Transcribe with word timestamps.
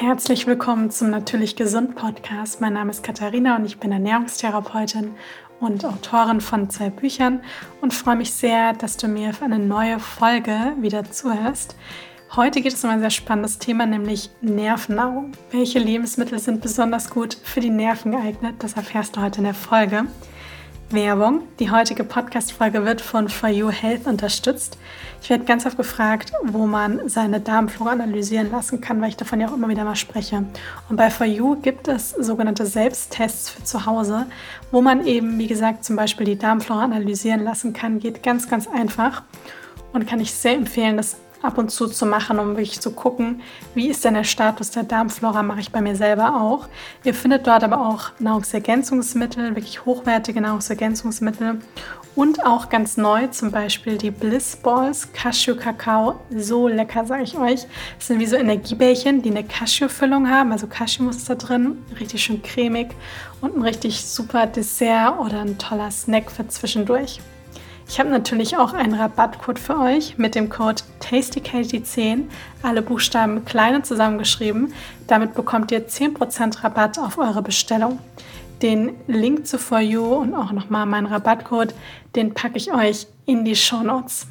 Herzlich 0.00 0.48
willkommen 0.48 0.90
zum 0.90 1.10
Natürlich 1.10 1.54
Gesund 1.54 1.94
Podcast. 1.94 2.60
Mein 2.60 2.72
Name 2.72 2.90
ist 2.90 3.04
Katharina 3.04 3.54
und 3.54 3.64
ich 3.64 3.78
bin 3.78 3.92
Ernährungstherapeutin 3.92 5.14
und 5.60 5.84
Autorin 5.84 6.40
von 6.40 6.68
zwei 6.68 6.90
Büchern 6.90 7.40
und 7.80 7.94
freue 7.94 8.16
mich 8.16 8.32
sehr, 8.32 8.72
dass 8.72 8.96
du 8.96 9.06
mir 9.06 9.32
für 9.32 9.44
eine 9.44 9.60
neue 9.60 10.00
Folge 10.00 10.74
wieder 10.80 11.08
zuhörst. 11.08 11.76
Heute 12.34 12.60
geht 12.60 12.74
es 12.74 12.82
um 12.82 12.90
ein 12.90 12.98
sehr 12.98 13.10
spannendes 13.10 13.60
Thema, 13.60 13.86
nämlich 13.86 14.30
Nervennahrung. 14.40 15.30
Welche 15.52 15.78
Lebensmittel 15.78 16.40
sind 16.40 16.60
besonders 16.60 17.08
gut 17.08 17.38
für 17.44 17.60
die 17.60 17.70
Nerven 17.70 18.10
geeignet? 18.10 18.56
Das 18.58 18.72
erfährst 18.72 19.16
du 19.16 19.22
heute 19.22 19.38
in 19.38 19.44
der 19.44 19.54
Folge. 19.54 20.06
Werbung. 20.90 21.42
Die 21.58 21.70
heutige 21.70 22.04
Podcast-Folge 22.04 22.84
wird 22.84 23.00
von 23.00 23.28
For 23.28 23.48
You 23.48 23.70
Health 23.70 24.06
unterstützt. 24.06 24.78
Ich 25.22 25.30
werde 25.30 25.44
ganz 25.44 25.66
oft 25.66 25.76
gefragt, 25.76 26.32
wo 26.42 26.66
man 26.66 27.08
seine 27.08 27.40
Darmflora 27.40 27.92
analysieren 27.92 28.50
lassen 28.50 28.80
kann, 28.80 29.00
weil 29.00 29.08
ich 29.08 29.16
davon 29.16 29.40
ja 29.40 29.48
auch 29.48 29.54
immer 29.54 29.68
wieder 29.68 29.84
mal 29.84 29.96
spreche. 29.96 30.44
Und 30.88 30.96
bei 30.96 31.10
For 31.10 31.26
You 31.26 31.56
gibt 31.56 31.88
es 31.88 32.10
sogenannte 32.10 32.66
Selbsttests 32.66 33.50
für 33.50 33.64
zu 33.64 33.86
Hause, 33.86 34.26
wo 34.70 34.82
man 34.82 35.06
eben, 35.06 35.38
wie 35.38 35.46
gesagt, 35.46 35.84
zum 35.84 35.96
Beispiel 35.96 36.26
die 36.26 36.38
Darmflora 36.38 36.84
analysieren 36.84 37.42
lassen 37.42 37.72
kann. 37.72 37.98
Geht 37.98 38.22
ganz, 38.22 38.48
ganz 38.48 38.68
einfach 38.68 39.22
und 39.92 40.06
kann 40.06 40.20
ich 40.20 40.32
sehr 40.32 40.54
empfehlen, 40.54 40.96
das 40.96 41.16
ab 41.42 41.58
und 41.58 41.70
zu 41.70 41.86
zu 41.86 42.06
machen, 42.06 42.38
um 42.38 42.50
wirklich 42.50 42.80
zu 42.80 42.92
gucken, 42.92 43.42
wie 43.74 43.88
ist 43.88 44.04
denn 44.04 44.14
der 44.14 44.24
Status 44.24 44.70
der 44.70 44.84
Darmflora, 44.84 45.42
mache 45.42 45.60
ich 45.60 45.72
bei 45.72 45.80
mir 45.80 45.96
selber 45.96 46.40
auch. 46.40 46.68
Ihr 47.04 47.14
findet 47.14 47.46
dort 47.46 47.64
aber 47.64 47.86
auch 47.86 48.10
Nahrungsergänzungsmittel, 48.18 49.54
wirklich 49.54 49.84
hochwertige 49.84 50.40
Nahrungsergänzungsmittel 50.40 51.60
und 52.14 52.46
auch 52.46 52.68
ganz 52.68 52.96
neu 52.96 53.26
zum 53.28 53.50
Beispiel 53.50 53.98
die 53.98 54.10
Bliss 54.10 54.56
Balls 54.56 55.12
Cashew 55.12 55.56
Kakao. 55.56 56.20
So 56.30 56.68
lecker, 56.68 57.04
sage 57.04 57.24
ich 57.24 57.36
euch. 57.36 57.66
Das 57.98 58.06
sind 58.06 58.20
wie 58.20 58.26
so 58.26 58.36
Energiebällchen, 58.36 59.22
die 59.22 59.30
eine 59.30 59.44
Cashew-Füllung 59.44 60.30
haben, 60.30 60.52
also 60.52 60.66
Cashewmus 60.66 61.24
da 61.24 61.34
drin, 61.34 61.78
richtig 61.98 62.24
schön 62.24 62.42
cremig 62.42 62.90
und 63.40 63.56
ein 63.56 63.62
richtig 63.62 64.04
super 64.04 64.46
Dessert 64.46 65.18
oder 65.18 65.40
ein 65.40 65.58
toller 65.58 65.90
Snack 65.90 66.30
für 66.30 66.46
zwischendurch. 66.46 67.20
Ich 67.86 68.00
habe 68.00 68.08
natürlich 68.08 68.56
auch 68.56 68.72
einen 68.72 68.94
Rabattcode 68.94 69.58
für 69.58 69.78
euch 69.78 70.16
mit 70.18 70.34
dem 70.34 70.48
Code 70.48 70.82
TastyKatie10, 71.00 72.24
alle 72.62 72.82
Buchstaben 72.82 73.44
klein 73.44 73.76
und 73.76 73.86
zusammengeschrieben. 73.86 74.72
Damit 75.06 75.34
bekommt 75.34 75.70
ihr 75.70 75.86
10% 75.86 76.64
Rabatt 76.64 76.98
auf 76.98 77.18
eure 77.18 77.42
Bestellung. 77.42 77.98
Den 78.62 78.94
Link 79.06 79.46
zu 79.46 79.58
For 79.58 79.80
You 79.80 80.02
und 80.14 80.34
auch 80.34 80.52
nochmal 80.52 80.86
meinen 80.86 81.06
Rabattcode, 81.06 81.74
den 82.16 82.32
packe 82.32 82.56
ich 82.56 82.72
euch 82.72 83.06
in 83.26 83.44
die 83.44 83.56
Show 83.56 83.82
Notes. 83.82 84.26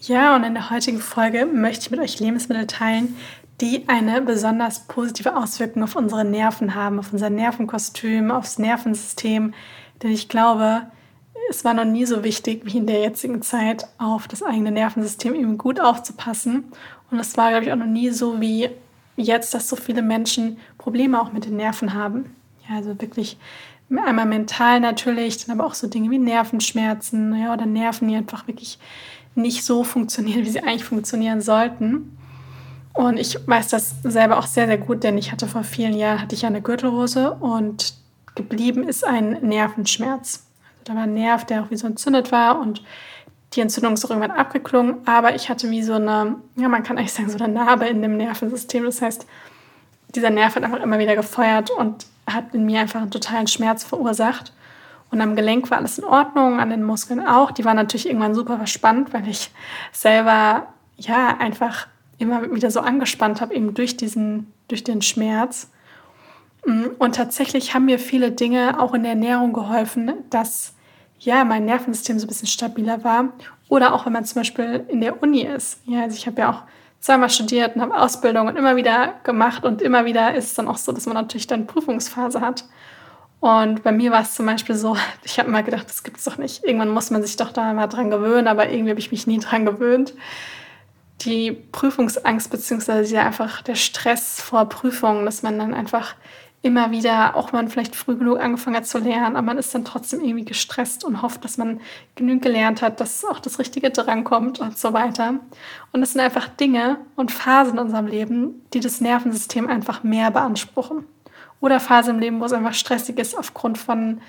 Ja, 0.00 0.34
und 0.36 0.44
in 0.44 0.54
der 0.54 0.70
heutigen 0.70 1.00
Folge 1.00 1.46
möchte 1.46 1.86
ich 1.86 1.90
mit 1.90 2.00
euch 2.00 2.20
Lebensmittel 2.20 2.66
teilen, 2.66 3.16
die 3.60 3.88
eine 3.88 4.20
besonders 4.22 4.80
positive 4.86 5.36
Auswirkung 5.36 5.82
auf 5.82 5.96
unsere 5.96 6.24
Nerven 6.24 6.74
haben, 6.74 6.98
auf 6.98 7.12
unser 7.12 7.30
Nervenkostüm, 7.30 8.30
aufs 8.30 8.58
Nervensystem. 8.58 9.54
Denn 10.02 10.10
ich 10.10 10.28
glaube, 10.28 10.82
es 11.48 11.64
war 11.64 11.74
noch 11.74 11.84
nie 11.84 12.06
so 12.06 12.24
wichtig 12.24 12.62
wie 12.64 12.78
in 12.78 12.86
der 12.86 13.00
jetzigen 13.00 13.42
Zeit, 13.42 13.86
auf 13.98 14.28
das 14.28 14.42
eigene 14.42 14.70
Nervensystem 14.70 15.34
eben 15.34 15.58
gut 15.58 15.80
aufzupassen. 15.80 16.64
Und 17.10 17.18
es 17.18 17.36
war, 17.36 17.50
glaube 17.50 17.64
ich, 17.64 17.72
auch 17.72 17.76
noch 17.76 17.86
nie 17.86 18.10
so 18.10 18.40
wie 18.40 18.70
jetzt, 19.16 19.54
dass 19.54 19.68
so 19.68 19.76
viele 19.76 20.02
Menschen 20.02 20.58
Probleme 20.78 21.20
auch 21.20 21.32
mit 21.32 21.44
den 21.44 21.56
Nerven 21.56 21.94
haben. 21.94 22.34
Ja, 22.68 22.76
also 22.76 23.00
wirklich 23.00 23.36
einmal 23.90 24.26
mental 24.26 24.80
natürlich, 24.80 25.44
dann 25.44 25.58
aber 25.58 25.68
auch 25.68 25.74
so 25.74 25.86
Dinge 25.86 26.10
wie 26.10 26.18
Nervenschmerzen 26.18 27.34
ja, 27.36 27.52
oder 27.52 27.66
Nerven, 27.66 28.08
die 28.08 28.16
einfach 28.16 28.46
wirklich 28.48 28.78
nicht 29.34 29.64
so 29.64 29.84
funktionieren, 29.84 30.44
wie 30.44 30.50
sie 30.50 30.62
eigentlich 30.62 30.84
funktionieren 30.84 31.40
sollten. 31.40 32.16
Und 32.92 33.18
ich 33.18 33.36
weiß 33.46 33.68
das 33.68 33.96
selber 34.04 34.38
auch 34.38 34.46
sehr, 34.46 34.66
sehr 34.66 34.78
gut, 34.78 35.02
denn 35.02 35.18
ich 35.18 35.32
hatte 35.32 35.48
vor 35.48 35.64
vielen 35.64 35.96
Jahren 35.96 36.20
hatte 36.20 36.34
ich 36.34 36.46
eine 36.46 36.62
Gürtelrose 36.62 37.32
und 37.32 37.94
geblieben 38.36 38.84
ist 38.84 39.04
ein 39.04 39.38
Nervenschmerz. 39.42 40.46
Da 40.84 40.94
war 40.94 41.02
ein 41.02 41.14
Nerv, 41.14 41.44
der 41.44 41.62
auch 41.62 41.70
wie 41.70 41.76
so 41.76 41.86
entzündet 41.86 42.32
war 42.32 42.58
und 42.60 42.82
die 43.54 43.60
Entzündung 43.60 43.94
ist 43.94 44.04
auch 44.04 44.10
irgendwann 44.10 44.32
abgeklungen, 44.36 44.96
aber 45.06 45.34
ich 45.34 45.48
hatte 45.48 45.70
wie 45.70 45.82
so 45.82 45.94
eine, 45.94 46.36
ja, 46.56 46.68
man 46.68 46.82
kann 46.82 46.98
eigentlich 46.98 47.12
sagen, 47.12 47.30
so 47.30 47.42
eine 47.42 47.52
Narbe 47.52 47.86
in 47.86 48.02
dem 48.02 48.16
Nervensystem. 48.16 48.84
Das 48.84 49.00
heißt, 49.00 49.26
dieser 50.14 50.30
Nerv 50.30 50.56
hat 50.56 50.64
einfach 50.64 50.82
immer 50.82 50.98
wieder 50.98 51.14
gefeuert 51.16 51.70
und 51.70 52.06
hat 52.26 52.54
in 52.54 52.64
mir 52.64 52.80
einfach 52.80 53.00
einen 53.00 53.10
totalen 53.10 53.46
Schmerz 53.46 53.84
verursacht. 53.84 54.52
Und 55.10 55.20
am 55.20 55.36
Gelenk 55.36 55.70
war 55.70 55.78
alles 55.78 55.98
in 55.98 56.04
Ordnung, 56.04 56.58
an 56.58 56.70
den 56.70 56.82
Muskeln 56.82 57.24
auch. 57.24 57.52
Die 57.52 57.64
waren 57.64 57.76
natürlich 57.76 58.06
irgendwann 58.06 58.34
super 58.34 58.56
verspannt, 58.56 59.12
weil 59.12 59.28
ich 59.28 59.50
selber 59.92 60.66
ja 60.96 61.36
einfach 61.38 61.86
immer 62.18 62.52
wieder 62.52 62.70
so 62.70 62.80
angespannt 62.80 63.40
habe, 63.40 63.54
eben 63.54 63.74
durch 63.74 63.96
diesen, 63.96 64.52
durch 64.68 64.82
den 64.82 65.02
Schmerz. 65.02 65.70
Und 66.98 67.14
tatsächlich 67.14 67.74
haben 67.74 67.84
mir 67.84 67.98
viele 67.98 68.30
Dinge 68.30 68.80
auch 68.80 68.94
in 68.94 69.02
der 69.02 69.12
Ernährung 69.12 69.52
geholfen, 69.52 70.12
dass 70.30 70.74
ja 71.18 71.44
mein 71.44 71.64
Nervensystem 71.64 72.18
so 72.18 72.24
ein 72.24 72.28
bisschen 72.28 72.48
stabiler 72.48 73.04
war. 73.04 73.28
Oder 73.68 73.94
auch 73.94 74.06
wenn 74.06 74.12
man 74.12 74.24
zum 74.24 74.40
Beispiel 74.40 74.84
in 74.88 75.00
der 75.00 75.22
Uni 75.22 75.42
ist. 75.42 75.80
Ja, 75.86 76.02
also 76.02 76.16
ich 76.16 76.26
habe 76.26 76.40
ja 76.40 76.50
auch 76.50 76.62
zweimal 77.00 77.28
studiert 77.28 77.76
und 77.76 77.82
habe 77.82 77.98
Ausbildung 77.98 78.46
und 78.46 78.56
immer 78.56 78.76
wieder 78.76 79.14
gemacht 79.24 79.64
und 79.64 79.82
immer 79.82 80.06
wieder 80.06 80.34
ist 80.34 80.46
es 80.46 80.54
dann 80.54 80.68
auch 80.68 80.78
so, 80.78 80.92
dass 80.92 81.04
man 81.06 81.14
natürlich 81.14 81.46
dann 81.46 81.66
Prüfungsphase 81.66 82.40
hat. 82.40 82.64
Und 83.40 83.82
bei 83.82 83.92
mir 83.92 84.10
war 84.10 84.22
es 84.22 84.34
zum 84.34 84.46
Beispiel 84.46 84.74
so, 84.74 84.96
ich 85.22 85.38
habe 85.38 85.50
immer 85.50 85.62
gedacht, 85.62 85.86
das 85.86 86.02
gibt 86.02 86.16
es 86.16 86.24
doch 86.24 86.38
nicht. 86.38 86.64
Irgendwann 86.64 86.88
muss 86.88 87.10
man 87.10 87.22
sich 87.22 87.36
doch 87.36 87.52
da 87.52 87.74
mal 87.74 87.88
dran 87.88 88.10
gewöhnen, 88.10 88.48
aber 88.48 88.70
irgendwie 88.70 88.90
habe 88.90 89.00
ich 89.00 89.10
mich 89.10 89.26
nie 89.26 89.38
dran 89.38 89.66
gewöhnt. 89.66 90.14
Die 91.20 91.52
Prüfungsangst 91.52 92.50
beziehungsweise 92.50 93.20
einfach 93.20 93.60
der 93.60 93.74
Stress 93.74 94.40
vor 94.40 94.68
Prüfungen, 94.68 95.26
dass 95.26 95.42
man 95.42 95.58
dann 95.58 95.74
einfach 95.74 96.14
immer 96.64 96.90
wieder, 96.90 97.36
auch 97.36 97.52
man 97.52 97.68
vielleicht 97.68 97.94
früh 97.94 98.16
genug 98.16 98.40
angefangen 98.40 98.76
hat 98.76 98.86
zu 98.86 98.96
lernen, 98.98 99.36
aber 99.36 99.44
man 99.44 99.58
ist 99.58 99.74
dann 99.74 99.84
trotzdem 99.84 100.20
irgendwie 100.20 100.46
gestresst 100.46 101.04
und 101.04 101.20
hofft, 101.20 101.44
dass 101.44 101.58
man 101.58 101.78
genügend 102.14 102.42
gelernt 102.42 102.80
hat, 102.80 103.00
dass 103.00 103.22
auch 103.26 103.38
das 103.38 103.58
Richtige 103.58 103.90
drankommt 103.90 104.60
und 104.60 104.78
so 104.78 104.94
weiter. 104.94 105.34
Und 105.92 106.00
das 106.00 106.12
sind 106.12 106.22
einfach 106.22 106.48
Dinge 106.48 106.96
und 107.16 107.32
Phasen 107.32 107.74
in 107.74 107.80
unserem 107.80 108.06
Leben, 108.06 108.62
die 108.72 108.80
das 108.80 109.02
Nervensystem 109.02 109.68
einfach 109.68 110.02
mehr 110.04 110.30
beanspruchen. 110.30 111.04
Oder 111.60 111.80
Phasen 111.80 112.14
im 112.14 112.20
Leben, 112.20 112.40
wo 112.40 112.46
es 112.46 112.52
einfach 112.54 112.74
stressig 112.74 113.18
ist 113.18 113.36
aufgrund 113.36 113.76
von 113.76 114.22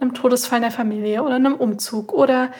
einem 0.00 0.12
Todesfall 0.12 0.58
in 0.58 0.62
der 0.62 0.72
Familie 0.72 1.22
oder 1.22 1.36
einem 1.36 1.54
Umzug 1.54 2.12
oder 2.12 2.50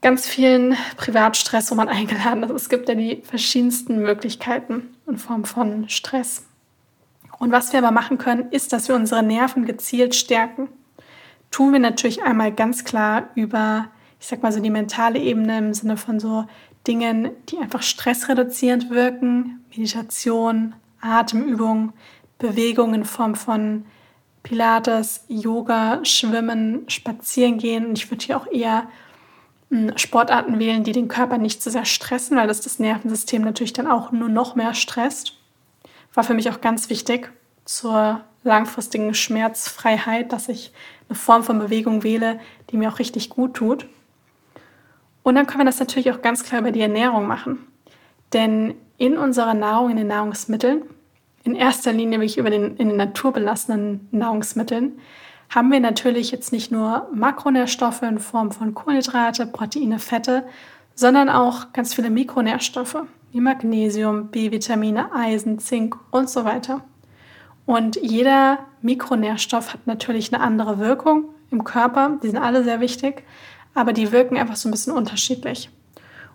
ganz 0.00 0.26
vielen 0.26 0.76
Privatstress, 0.96 1.70
wo 1.70 1.76
man 1.76 1.88
eingeladen 1.88 2.42
ist. 2.42 2.50
Es 2.50 2.68
gibt 2.68 2.88
ja 2.88 2.96
die 2.96 3.22
verschiedensten 3.22 4.02
Möglichkeiten 4.02 4.96
in 5.06 5.16
Form 5.16 5.44
von 5.44 5.88
Stress. 5.88 6.44
Und 7.42 7.50
was 7.50 7.72
wir 7.72 7.80
aber 7.80 7.90
machen 7.90 8.18
können, 8.18 8.52
ist, 8.52 8.72
dass 8.72 8.86
wir 8.86 8.94
unsere 8.94 9.20
Nerven 9.20 9.66
gezielt 9.66 10.14
stärken. 10.14 10.68
Tun 11.50 11.72
wir 11.72 11.80
natürlich 11.80 12.22
einmal 12.22 12.52
ganz 12.52 12.84
klar 12.84 13.30
über, 13.34 13.88
ich 14.20 14.28
sag 14.28 14.44
mal 14.44 14.52
so 14.52 14.60
die 14.60 14.70
mentale 14.70 15.18
Ebene 15.18 15.58
im 15.58 15.74
Sinne 15.74 15.96
von 15.96 16.20
so 16.20 16.44
Dingen, 16.86 17.30
die 17.48 17.58
einfach 17.58 17.82
stressreduzierend 17.82 18.90
wirken, 18.90 19.64
Meditation, 19.76 20.76
Atemübung, 21.00 21.94
Bewegung 22.38 22.94
in 22.94 23.04
Form 23.04 23.34
von 23.34 23.86
Pilates, 24.44 25.24
Yoga, 25.26 26.04
Schwimmen, 26.04 26.84
Spazieren 26.86 27.58
gehen. 27.58 27.86
Und 27.86 27.98
ich 27.98 28.08
würde 28.08 28.24
hier 28.24 28.36
auch 28.36 28.46
eher 28.46 28.86
hm, 29.68 29.98
Sportarten 29.98 30.60
wählen, 30.60 30.84
die 30.84 30.92
den 30.92 31.08
Körper 31.08 31.38
nicht 31.38 31.60
so 31.60 31.70
sehr 31.70 31.86
stressen, 31.86 32.36
weil 32.36 32.46
das 32.46 32.60
das 32.60 32.78
Nervensystem 32.78 33.42
natürlich 33.42 33.72
dann 33.72 33.88
auch 33.88 34.12
nur 34.12 34.28
noch 34.28 34.54
mehr 34.54 34.74
stresst 34.74 35.41
war 36.14 36.24
für 36.24 36.34
mich 36.34 36.50
auch 36.50 36.60
ganz 36.60 36.90
wichtig 36.90 37.30
zur 37.64 38.20
langfristigen 38.44 39.14
Schmerzfreiheit, 39.14 40.32
dass 40.32 40.48
ich 40.48 40.72
eine 41.08 41.16
Form 41.16 41.42
von 41.42 41.58
Bewegung 41.58 42.02
wähle, 42.02 42.40
die 42.70 42.76
mir 42.76 42.90
auch 42.90 42.98
richtig 42.98 43.30
gut 43.30 43.54
tut. 43.54 43.86
Und 45.22 45.36
dann 45.36 45.46
können 45.46 45.60
wir 45.60 45.66
das 45.66 45.78
natürlich 45.78 46.10
auch 46.10 46.22
ganz 46.22 46.42
klar 46.42 46.60
über 46.60 46.72
die 46.72 46.80
Ernährung 46.80 47.26
machen. 47.26 47.66
Denn 48.32 48.74
in 48.98 49.16
unserer 49.16 49.54
Nahrung, 49.54 49.90
in 49.90 49.96
den 49.96 50.08
Nahrungsmitteln, 50.08 50.82
in 51.44 51.54
erster 51.54 51.92
Linie 51.92 52.18
wirklich 52.18 52.38
über 52.38 52.50
den, 52.50 52.76
in 52.76 52.88
den 52.88 52.96
naturbelassenen 52.96 54.08
Nahrungsmitteln, 54.10 54.98
haben 55.50 55.70
wir 55.70 55.80
natürlich 55.80 56.30
jetzt 56.30 56.52
nicht 56.52 56.72
nur 56.72 57.08
Makronährstoffe 57.12 58.02
in 58.02 58.18
Form 58.18 58.52
von 58.52 58.74
Kohlenhydrate, 58.74 59.46
Proteine, 59.46 59.98
Fette, 59.98 60.44
sondern 60.94 61.28
auch 61.28 61.72
ganz 61.72 61.94
viele 61.94 62.10
Mikronährstoffe 62.10 63.04
wie 63.32 63.40
Magnesium, 63.40 64.28
B-Vitamine, 64.28 65.12
Eisen, 65.12 65.58
Zink 65.58 65.96
und 66.10 66.28
so 66.30 66.44
weiter. 66.44 66.82
Und 67.66 67.96
jeder 67.96 68.58
Mikronährstoff 68.82 69.72
hat 69.72 69.86
natürlich 69.86 70.32
eine 70.32 70.42
andere 70.42 70.78
Wirkung 70.78 71.24
im 71.50 71.64
Körper. 71.64 72.18
Die 72.22 72.28
sind 72.28 72.38
alle 72.38 72.64
sehr 72.64 72.80
wichtig, 72.80 73.24
aber 73.74 73.92
die 73.92 74.12
wirken 74.12 74.36
einfach 74.36 74.56
so 74.56 74.68
ein 74.68 74.72
bisschen 74.72 74.92
unterschiedlich. 74.92 75.70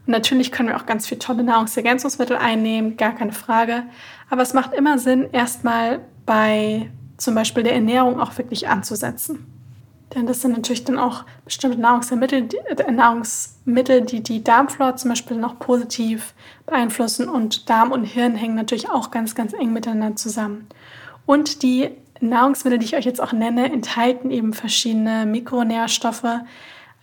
Und 0.06 0.12
natürlich 0.12 0.52
können 0.52 0.70
wir 0.70 0.78
auch 0.78 0.86
ganz 0.86 1.06
viele 1.06 1.20
tolle 1.20 1.44
Nahrungsergänzungsmittel 1.44 2.38
einnehmen, 2.38 2.98
gar 2.98 3.14
keine 3.14 3.34
Frage. 3.34 3.84
Aber 4.30 4.42
es 4.42 4.54
macht 4.54 4.74
immer 4.74 4.98
Sinn, 4.98 5.28
erstmal 5.32 6.00
bei 6.26 6.90
zum 7.18 7.36
Beispiel 7.36 7.64
der 7.64 7.74
Ernährung 7.74 8.20
auch 8.20 8.38
wirklich 8.38 8.70
anzusetzen. 8.70 9.57
Denn 10.16 10.26
das 10.26 10.42
sind 10.42 10.52
natürlich 10.54 10.86
dann 10.86 10.98
auch 10.98 11.26
bestimmte 11.44 11.80
Nahrungsmittel, 11.80 12.44
die, 12.44 12.58
äh, 12.58 12.92
Nahrungsmittel, 12.92 14.02
die 14.02 14.24
die 14.24 14.44
Darmflora 14.44 14.96
zum 14.96 15.10
Beispiel 15.10 15.38
noch 15.38 15.60
positiv 15.60 16.34
beeinflussen. 16.66 17.28
Und 17.28 17.70
Darm 17.70 17.92
und 17.92 18.06
Hirn 18.06 18.36
hängen 18.36 18.56
natürlich 18.56 18.90
auch 18.90 19.12
ganz, 19.12 19.36
ganz 19.36 19.54
eng 19.54 19.74
miteinander 19.74 20.16
zusammen. 20.16 20.68
Und 21.26 21.62
die 21.62 21.90
Nahrungsmittel, 22.22 22.80
die 22.80 22.86
ich 22.86 22.96
euch 22.96 23.06
jetzt 23.06 23.22
auch 23.22 23.34
nenne, 23.34 23.72
enthalten 23.72 24.32
eben 24.32 24.54
verschiedene 24.54 25.26
Mikronährstoffe, 25.26 26.24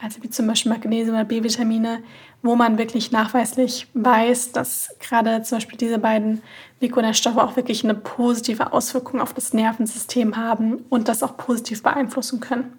also 0.02 0.22
wie 0.22 0.30
zum 0.30 0.46
Beispiel 0.46 0.72
Magnesium 0.72 1.14
oder 1.14 1.24
B-Vitamine, 1.24 2.02
wo 2.44 2.56
man 2.56 2.76
wirklich 2.76 3.10
nachweislich 3.10 3.88
weiß, 3.94 4.52
dass 4.52 4.94
gerade 5.00 5.42
zum 5.42 5.56
Beispiel 5.56 5.78
diese 5.78 5.98
beiden 5.98 6.42
Mikronährstoffe 6.78 7.38
auch 7.38 7.56
wirklich 7.56 7.82
eine 7.84 7.94
positive 7.94 8.74
Auswirkung 8.74 9.22
auf 9.22 9.32
das 9.32 9.54
Nervensystem 9.54 10.36
haben 10.36 10.84
und 10.90 11.08
das 11.08 11.22
auch 11.22 11.38
positiv 11.38 11.82
beeinflussen 11.82 12.40
können. 12.40 12.76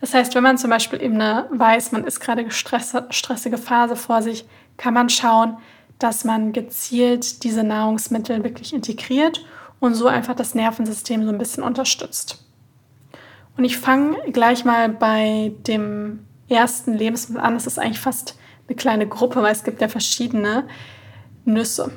Das 0.00 0.12
heißt, 0.12 0.34
wenn 0.34 0.42
man 0.42 0.58
zum 0.58 0.68
Beispiel 0.68 1.02
eben 1.02 1.18
weiß, 1.18 1.92
man 1.92 2.04
ist 2.04 2.20
gerade 2.20 2.50
stressige 2.50 3.56
Phase 3.56 3.96
vor 3.96 4.20
sich, 4.20 4.46
kann 4.76 4.92
man 4.92 5.08
schauen, 5.08 5.56
dass 5.98 6.24
man 6.24 6.52
gezielt 6.52 7.42
diese 7.44 7.64
Nahrungsmittel 7.64 8.44
wirklich 8.44 8.74
integriert 8.74 9.42
und 9.80 9.94
so 9.94 10.06
einfach 10.06 10.36
das 10.36 10.54
Nervensystem 10.54 11.24
so 11.24 11.30
ein 11.30 11.38
bisschen 11.38 11.62
unterstützt. 11.62 12.44
Und 13.56 13.64
ich 13.64 13.78
fange 13.78 14.18
gleich 14.32 14.66
mal 14.66 14.90
bei 14.90 15.52
dem 15.66 16.26
ersten 16.50 16.92
Lebensmittel 16.92 17.42
an. 17.42 17.54
Das 17.54 17.66
ist 17.66 17.78
eigentlich 17.78 18.00
fast 18.00 18.37
eine 18.68 18.76
kleine 18.76 19.08
Gruppe, 19.08 19.42
weil 19.42 19.52
es 19.52 19.64
gibt 19.64 19.80
ja 19.80 19.88
verschiedene 19.88 20.64
Nüsse. 21.44 21.90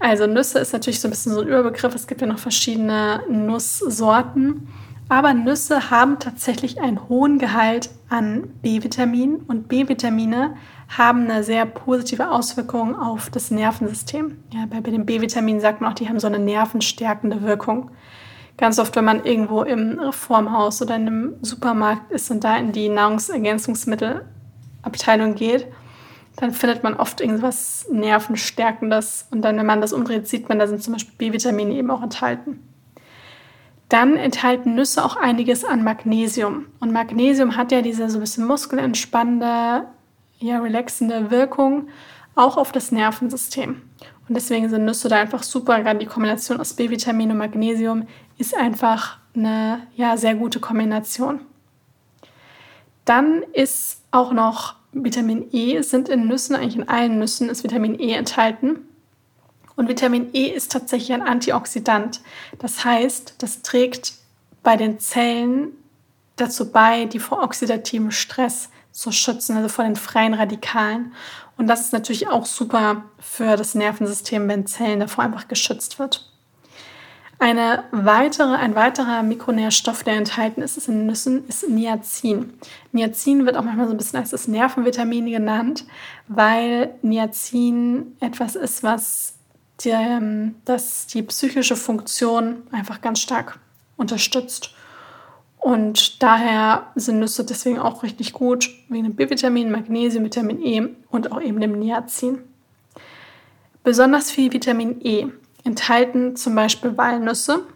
Also 0.00 0.26
Nüsse 0.26 0.58
ist 0.58 0.72
natürlich 0.72 1.00
so 1.00 1.08
ein 1.08 1.10
bisschen 1.10 1.32
so 1.32 1.40
ein 1.40 1.48
Überbegriff. 1.48 1.94
Es 1.94 2.06
gibt 2.06 2.20
ja 2.20 2.26
noch 2.26 2.38
verschiedene 2.38 3.22
Nusssorten. 3.28 4.68
Aber 5.08 5.34
Nüsse 5.34 5.90
haben 5.90 6.18
tatsächlich 6.18 6.80
einen 6.80 7.08
hohen 7.08 7.38
Gehalt 7.38 7.90
an 8.08 8.48
B-Vitaminen 8.62 9.36
und 9.36 9.68
B-Vitamine 9.68 10.56
haben 10.88 11.30
eine 11.30 11.44
sehr 11.44 11.66
positive 11.66 12.30
Auswirkung 12.30 12.96
auf 12.96 13.28
das 13.30 13.50
Nervensystem. 13.50 14.38
Ja, 14.52 14.66
bei, 14.66 14.80
den 14.80 15.04
B-Vitaminen 15.06 15.60
sagt 15.60 15.80
man 15.80 15.90
auch, 15.90 15.94
die 15.94 16.08
haben 16.08 16.18
so 16.18 16.26
eine 16.26 16.38
nervenstärkende 16.38 17.42
Wirkung. 17.42 17.90
Ganz 18.56 18.78
oft, 18.78 18.96
wenn 18.96 19.04
man 19.04 19.24
irgendwo 19.24 19.62
im 19.62 19.98
Reformhaus 19.98 20.80
oder 20.82 20.96
in 20.96 21.06
einem 21.06 21.34
Supermarkt 21.42 22.10
ist 22.10 22.30
und 22.30 22.44
da 22.44 22.56
in 22.56 22.72
die 22.72 22.88
Nahrungsergänzungsmittelabteilung 24.82 25.34
geht, 25.34 25.66
dann 26.36 26.52
findet 26.52 26.82
man 26.82 26.94
oft 26.94 27.20
irgendwas 27.20 27.86
Nervenstärkendes. 27.90 29.28
Und 29.30 29.42
dann, 29.42 29.58
wenn 29.58 29.66
man 29.66 29.80
das 29.80 29.92
umdreht, 29.92 30.26
sieht 30.28 30.48
man, 30.48 30.58
da 30.58 30.66
sind 30.66 30.82
zum 30.82 30.94
Beispiel 30.94 31.14
B-Vitamine 31.18 31.74
eben 31.74 31.90
auch 31.90 32.02
enthalten. 32.02 32.66
Dann 33.88 34.16
enthalten 34.16 34.74
Nüsse 34.74 35.04
auch 35.04 35.16
einiges 35.16 35.64
an 35.64 35.84
Magnesium. 35.84 36.66
Und 36.80 36.92
Magnesium 36.92 37.56
hat 37.56 37.72
ja 37.72 37.82
diese 37.82 38.08
so 38.08 38.18
ein 38.18 38.22
bisschen 38.22 38.46
muskelentspannende, 38.46 39.86
ja, 40.38 40.58
relaxende 40.58 41.30
Wirkung 41.30 41.88
auch 42.34 42.56
auf 42.56 42.72
das 42.72 42.90
Nervensystem. 42.90 43.82
Und 44.26 44.34
deswegen 44.34 44.70
sind 44.70 44.86
Nüsse 44.86 45.10
da 45.10 45.16
einfach 45.16 45.42
super. 45.42 45.78
Gerade 45.82 45.98
die 45.98 46.06
Kombination 46.06 46.58
aus 46.58 46.72
B-Vitamin 46.72 47.32
und 47.32 47.36
Magnesium 47.36 48.06
ist 48.38 48.56
einfach 48.56 49.18
eine 49.36 49.86
ja, 49.94 50.16
sehr 50.16 50.34
gute 50.34 50.58
Kombination. 50.58 51.40
Dann 53.04 53.42
ist 53.52 54.02
auch 54.10 54.32
noch 54.32 54.76
Vitamin 54.92 55.48
E, 55.52 55.80
sind 55.82 56.08
in 56.08 56.26
Nüssen, 56.26 56.54
eigentlich 56.54 56.76
in 56.76 56.88
allen 56.88 57.18
Nüssen 57.18 57.48
ist 57.48 57.64
Vitamin 57.64 57.98
E 57.98 58.12
enthalten. 58.12 58.86
Und 59.74 59.88
Vitamin 59.88 60.28
E 60.34 60.48
ist 60.48 60.70
tatsächlich 60.70 61.12
ein 61.12 61.22
Antioxidant. 61.22 62.20
Das 62.58 62.84
heißt, 62.84 63.36
das 63.38 63.62
trägt 63.62 64.14
bei 64.62 64.76
den 64.76 65.00
Zellen 65.00 65.72
dazu 66.36 66.70
bei, 66.70 67.06
die 67.06 67.18
vor 67.18 67.42
oxidativem 67.42 68.10
Stress 68.10 68.68
zu 68.90 69.10
schützen, 69.12 69.56
also 69.56 69.68
vor 69.68 69.84
den 69.84 69.96
freien 69.96 70.34
Radikalen. 70.34 71.14
Und 71.56 71.66
das 71.66 71.80
ist 71.80 71.92
natürlich 71.92 72.28
auch 72.28 72.46
super 72.46 73.04
für 73.18 73.56
das 73.56 73.74
Nervensystem, 73.74 74.46
wenn 74.48 74.66
Zellen 74.66 75.00
davor 75.00 75.24
einfach 75.24 75.48
geschützt 75.48 75.98
wird. 75.98 76.31
Eine 77.42 77.82
weitere, 77.90 78.54
ein 78.54 78.76
weiterer 78.76 79.24
Mikronährstoff, 79.24 80.04
der 80.04 80.14
enthalten 80.14 80.62
ist, 80.62 80.76
ist 80.76 80.86
in 80.86 81.06
Nüssen, 81.06 81.44
ist 81.48 81.68
Niacin. 81.68 82.52
Niacin 82.92 83.46
wird 83.46 83.56
auch 83.56 83.64
manchmal 83.64 83.86
so 83.88 83.94
ein 83.94 83.96
bisschen 83.96 84.20
als 84.20 84.30
das 84.30 84.46
Nervenvitamin 84.46 85.26
genannt, 85.28 85.84
weil 86.28 86.94
Niacin 87.02 88.16
etwas 88.20 88.54
ist, 88.54 88.84
was 88.84 89.34
die, 89.80 89.88
ähm, 89.88 90.54
das 90.64 91.08
die 91.08 91.22
psychische 91.22 91.74
Funktion 91.74 92.58
einfach 92.70 93.00
ganz 93.00 93.18
stark 93.18 93.58
unterstützt. 93.96 94.76
Und 95.58 96.22
daher 96.22 96.92
sind 96.94 97.18
Nüsse 97.18 97.42
deswegen 97.42 97.80
auch 97.80 98.04
richtig 98.04 98.34
gut, 98.34 98.70
wegen 98.88 99.02
dem 99.02 99.16
B-Vitamin, 99.16 99.68
Magnesium, 99.68 100.22
Vitamin 100.24 100.64
E 100.64 100.90
und 101.10 101.32
auch 101.32 101.42
eben 101.42 101.60
dem 101.60 101.76
Niacin. 101.76 102.38
Besonders 103.82 104.30
viel 104.30 104.52
Vitamin 104.52 105.00
E 105.04 105.26
enthalten 105.64 106.36
zum 106.36 106.54
Beispiel 106.54 106.96
Walnüsse, 106.96 107.66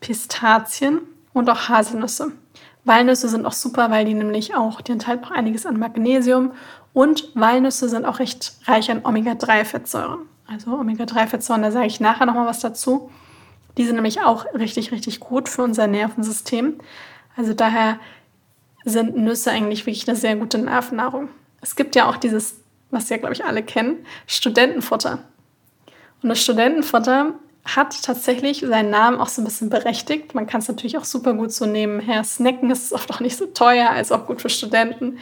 Pistazien 0.00 1.00
und 1.32 1.48
auch 1.50 1.68
Haselnüsse. 1.68 2.32
Walnüsse 2.84 3.28
sind 3.28 3.46
auch 3.46 3.52
super, 3.52 3.90
weil 3.90 4.04
die 4.04 4.14
nämlich 4.14 4.54
auch, 4.54 4.80
die 4.80 4.92
enthalten 4.92 5.24
auch 5.24 5.30
einiges 5.30 5.66
an 5.66 5.78
Magnesium 5.78 6.52
und 6.92 7.30
Walnüsse 7.34 7.88
sind 7.88 8.04
auch 8.04 8.18
recht 8.18 8.54
reich 8.64 8.90
an 8.90 9.04
Omega-3-Fettsäuren. 9.04 10.20
Also 10.46 10.72
Omega-3-Fettsäuren, 10.72 11.62
da 11.62 11.70
sage 11.70 11.86
ich 11.86 12.00
nachher 12.00 12.26
nochmal 12.26 12.46
was 12.46 12.60
dazu. 12.60 13.10
Die 13.76 13.84
sind 13.84 13.96
nämlich 13.96 14.22
auch 14.22 14.46
richtig, 14.54 14.90
richtig 14.90 15.20
gut 15.20 15.48
für 15.48 15.62
unser 15.62 15.86
Nervensystem. 15.86 16.78
Also 17.36 17.52
daher 17.52 18.00
sind 18.84 19.16
Nüsse 19.16 19.50
eigentlich 19.50 19.86
wirklich 19.86 20.08
eine 20.08 20.16
sehr 20.16 20.36
gute 20.36 20.58
Nervennahrung. 20.58 21.28
Es 21.60 21.76
gibt 21.76 21.94
ja 21.94 22.08
auch 22.08 22.16
dieses, 22.16 22.60
was 22.90 23.08
ja, 23.10 23.18
glaube 23.18 23.34
ich, 23.34 23.44
alle 23.44 23.62
kennen, 23.62 24.04
Studentenfutter. 24.26 25.20
Und 26.22 26.30
das 26.30 26.42
Studentenfutter 26.42 27.34
hat 27.64 28.02
tatsächlich 28.02 28.60
seinen 28.60 28.90
Namen 28.90 29.20
auch 29.20 29.28
so 29.28 29.42
ein 29.42 29.44
bisschen 29.44 29.68
berechtigt. 29.68 30.34
Man 30.34 30.46
kann 30.46 30.60
es 30.60 30.68
natürlich 30.68 30.96
auch 30.96 31.04
super 31.04 31.34
gut 31.34 31.52
so 31.52 31.66
nebenher 31.66 32.24
snacken. 32.24 32.70
Es 32.70 32.84
ist 32.84 32.92
oft 32.92 33.10
auch 33.12 33.20
nicht 33.20 33.36
so 33.36 33.46
teuer, 33.46 33.90
als 33.90 34.10
auch 34.12 34.26
gut 34.26 34.40
für 34.40 34.48
Studenten. 34.48 35.18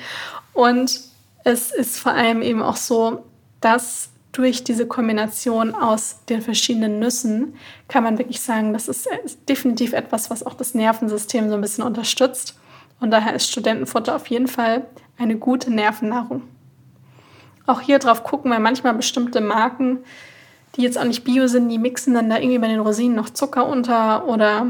Und 0.53 1.01
es 1.45 1.71
ist 1.71 1.99
vor 1.99 2.13
allem 2.13 2.43
eben 2.43 2.63
auch 2.63 2.77
so, 2.77 3.25
dass 3.61 4.11
durch 4.33 4.65
diese 4.65 4.87
Kombination 4.87 5.75
aus 5.75 6.19
den 6.29 6.43
verschiedenen 6.43 6.99
Nüssen 6.99 7.57
kann 7.89 8.05
man 8.05 8.19
wirklich 8.19 8.41
sagen, 8.41 8.73
das 8.75 8.87
ist 8.87 9.09
definitiv 9.49 9.93
etwas, 9.93 10.31
was 10.31 10.45
auch 10.45 10.55
das 10.55 10.75
Nervensystem 10.75 11.49
so 11.49 11.55
ein 11.55 11.61
bisschen 11.63 11.85
unterstützt. 11.85 12.59
Und 13.01 13.11
daher 13.11 13.35
ist 13.35 13.51
Studentenfutter 13.51 14.15
auf 14.15 14.27
jeden 14.29 14.47
Fall 14.47 14.87
eine 15.19 15.37
gute 15.37 15.71
Nervennahrung. 15.71 16.43
Auch 17.67 17.81
hier 17.81 17.99
drauf 17.99 18.25
gucken, 18.25 18.51
weil 18.51 18.61
manchmal 18.61 18.95
bestimmte 18.95 19.41
Marken, 19.41 20.01
die 20.77 20.83
jetzt 20.83 20.99
auch 20.99 21.05
nicht 21.05 21.25
bio 21.25 21.47
sind, 21.47 21.69
die 21.69 21.79
mixen 21.79 22.15
dann 22.15 22.31
da 22.31 22.37
irgendwie 22.37 22.59
bei 22.59 22.69
den 22.69 22.81
Rosinen 22.81 23.17
noch 23.17 23.31
Zucker 23.31 23.67
unter 23.67 24.27
oder 24.29 24.67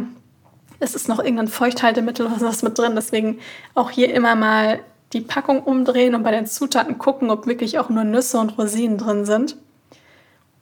es 0.78 0.95
ist 0.95 1.09
noch 1.09 1.19
irgendein 1.19 1.49
Feuchthaltemittel 1.49 2.26
oder 2.26 2.38
sowas 2.38 2.62
mit 2.62 2.78
drin. 2.78 2.92
Deswegen 2.95 3.38
auch 3.75 3.90
hier 3.90 4.12
immer 4.14 4.35
mal 4.35 4.80
die 5.12 5.21
Packung 5.21 5.62
umdrehen 5.62 6.14
und 6.14 6.23
bei 6.23 6.30
den 6.30 6.47
Zutaten 6.47 6.99
gucken, 6.99 7.30
ob 7.30 7.47
wirklich 7.47 7.78
auch 7.78 7.88
nur 7.88 8.04
Nüsse 8.04 8.38
und 8.38 8.59
Rosinen 8.59 8.99
drin 8.99 9.25
sind. 9.25 9.57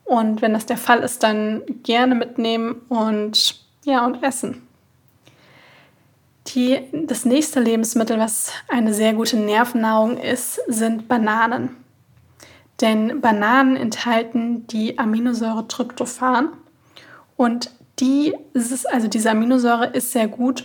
Und 0.05 0.43
wenn 0.43 0.53
das 0.53 0.67
der 0.67 0.77
Fall 0.77 1.01
ist, 1.01 1.23
dann 1.23 1.63
gerne 1.83 2.15
mitnehmen 2.15 2.83
und 2.89 3.57
ja 3.85 4.05
und 4.05 4.23
essen. 4.23 4.67
Die, 6.49 6.79
das 6.93 7.25
nächste 7.25 7.61
Lebensmittel, 7.61 8.19
was 8.19 8.53
eine 8.69 8.93
sehr 8.93 9.15
gute 9.15 9.39
Nervennahrung 9.39 10.19
ist, 10.19 10.61
sind 10.69 11.09
Bananen. 11.09 11.84
Denn 12.81 13.21
Bananen 13.21 13.77
enthalten 13.77 14.67
die 14.67 14.99
Aminosäure 14.99 15.69
Tryptophan 15.69 16.49
und 17.37 17.71
die 18.01 18.35
ist, 18.53 18.93
also 18.93 19.07
diese 19.07 19.31
Aminosäure 19.31 19.87
ist 19.87 20.13
sehr 20.13 20.27
gut 20.27 20.65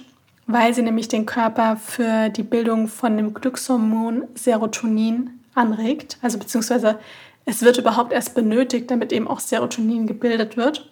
weil 0.52 0.74
sie 0.74 0.82
nämlich 0.82 1.08
den 1.08 1.28
Körper 1.28 1.78
für 1.78 2.30
die 2.30 2.42
Bildung 2.42 2.88
von 2.88 3.16
dem 3.16 3.36
Glückshormon 3.36 4.24
Serotonin 4.34 5.30
anregt. 5.54 6.18
Also 6.24 6.40
beziehungsweise 6.40 6.98
es 7.46 7.62
wird 7.62 7.78
überhaupt 7.78 8.12
erst 8.12 8.34
benötigt, 8.34 8.90
damit 8.90 9.14
eben 9.14 9.28
auch 9.28 9.42
Serotonin 9.42 10.08
gebildet 10.08 10.58
wird. 10.58 10.90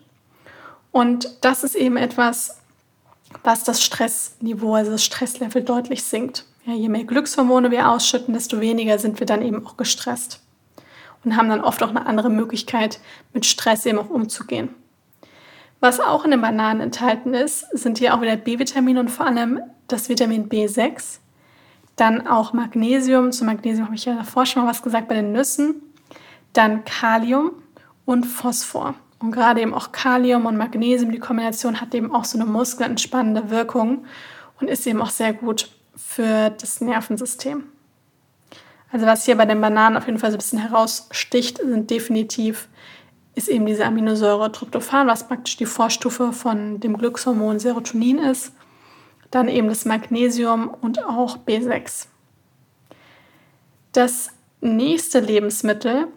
Und 0.92 1.40
das 1.42 1.64
ist 1.64 1.74
eben 1.74 1.98
etwas, 1.98 2.60
was 3.44 3.64
das 3.64 3.82
Stressniveau, 3.84 4.76
also 4.76 4.92
das 4.92 5.04
Stresslevel 5.04 5.64
deutlich 5.64 6.04
sinkt. 6.04 6.46
Ja, 6.66 6.74
je 6.74 6.88
mehr 6.88 7.06
Glückshormone 7.06 7.72
wir 7.72 7.90
ausschütten, 7.90 8.36
desto 8.36 8.62
weniger 8.62 9.00
sind 9.00 9.20
wir 9.20 9.26
dann 9.26 9.42
eben 9.42 9.66
auch 9.66 9.76
gestresst 9.76 10.42
und 11.28 11.36
haben 11.36 11.50
dann 11.50 11.62
oft 11.62 11.84
auch 11.84 11.90
eine 11.90 12.06
andere 12.06 12.30
Möglichkeit, 12.30 13.00
mit 13.34 13.46
Stress 13.46 13.86
eben 13.86 14.00
auch 14.00 14.10
umzugehen. 14.10 14.70
Was 15.82 16.00
auch 16.00 16.24
in 16.24 16.32
den 16.32 16.42
Bananen 16.42 16.80
enthalten 16.80 17.34
ist, 17.34 17.66
sind 17.78 17.98
hier 17.98 18.16
auch 18.16 18.22
wieder 18.22 18.38
B-Vitamine 18.38 19.00
und 19.00 19.10
vor 19.10 19.28
allem 19.28 19.60
das 19.88 20.08
Vitamin 20.08 20.48
B6. 20.48 21.20
Dann 21.98 22.28
auch 22.28 22.54
Magnesium. 22.54 23.32
Zu 23.32 23.44
Magnesium 23.44 23.88
habe 23.88 23.96
ich 23.96 24.06
ja 24.06 24.16
davor 24.16 24.46
schon 24.46 24.64
mal 24.64 24.70
was 24.70 24.82
gesagt 24.82 25.10
bei 25.10 25.16
den 25.16 25.34
Nüssen. 25.34 25.76
Dann 26.54 26.86
Kalium 26.86 27.52
und 28.06 28.26
Phosphor. 28.26 28.96
Und 29.20 29.32
gerade 29.32 29.62
eben 29.62 29.74
auch 29.74 29.92
Kalium 29.92 30.46
und 30.46 30.58
Magnesium, 30.58 31.12
die 31.12 31.20
Kombination 31.20 31.82
hat 31.82 31.94
eben 31.94 32.16
auch 32.16 32.24
so 32.24 32.40
eine 32.40 32.50
muskelentspannende 32.50 33.50
Wirkung 33.50 34.06
und 34.62 34.70
ist 34.70 34.88
eben 34.88 35.02
auch 35.02 35.10
sehr 35.10 35.34
gut 35.34 35.70
für 35.96 36.52
das 36.52 36.80
Nervensystem. 36.80 37.64
Also 38.92 39.06
was 39.06 39.26
hier 39.26 39.36
bei 39.36 39.46
den 39.46 39.62
Bananen 39.62 39.98
auf 39.98 40.06
jeden 40.06 40.20
Fall 40.20 40.32
so 40.32 40.36
ein 40.36 40.40
bisschen 40.40 40.60
heraussticht, 40.60 41.58
sind 41.58 41.90
definitiv 41.90 42.68
ist 43.38 43.50
eben 43.50 43.68
diese 43.68 43.86
Aminosäure 43.86 44.52
Tryptophan, 44.52 45.06
was 45.06 45.28
praktisch 45.28 45.58
die 45.58 45.68
Vorstufe 45.68 46.34
von 46.34 46.80
dem 46.80 46.98
Glückshormon 46.98 47.60
Serotonin 47.60 48.18
ist. 48.18 48.52
Dann 49.30 49.48
eben 49.48 49.68
das 49.68 49.86
Magnesium 49.86 50.70
und 50.82 51.06
auch 51.06 51.38
B6. 51.38 52.08
Das 53.92 54.32
nächste 54.60 55.20
Lebensmittel 55.20 56.08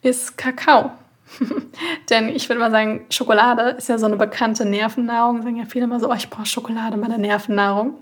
ist 0.00 0.38
Kakao. 0.38 0.92
Denn 2.10 2.30
ich 2.30 2.48
würde 2.48 2.60
mal 2.60 2.70
sagen, 2.70 3.04
Schokolade 3.10 3.76
ist 3.76 3.90
ja 3.90 3.98
so 3.98 4.06
eine 4.06 4.16
bekannte 4.16 4.64
Nervennahrung. 4.64 5.42
Sagen 5.42 5.56
ja 5.56 5.66
viele 5.66 5.84
immer 5.84 6.00
so, 6.00 6.10
oh, 6.10 6.14
ich 6.14 6.30
brauche 6.30 6.46
Schokolade, 6.46 6.96
meine 6.96 7.18
Nervennahrung. 7.18 7.98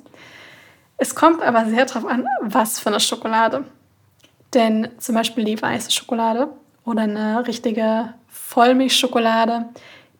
Es 0.98 1.16
kommt 1.16 1.42
aber 1.42 1.66
sehr 1.66 1.86
darauf 1.86 2.06
an, 2.06 2.26
was 2.42 2.78
für 2.78 2.90
eine 2.90 3.00
Schokolade. 3.00 3.64
Denn 4.54 4.88
zum 4.98 5.14
Beispiel 5.14 5.44
die 5.44 5.60
weiße 5.60 5.90
Schokolade 5.90 6.48
oder 6.84 7.02
eine 7.02 7.46
richtige 7.46 8.14
Vollmilchschokolade, 8.28 9.66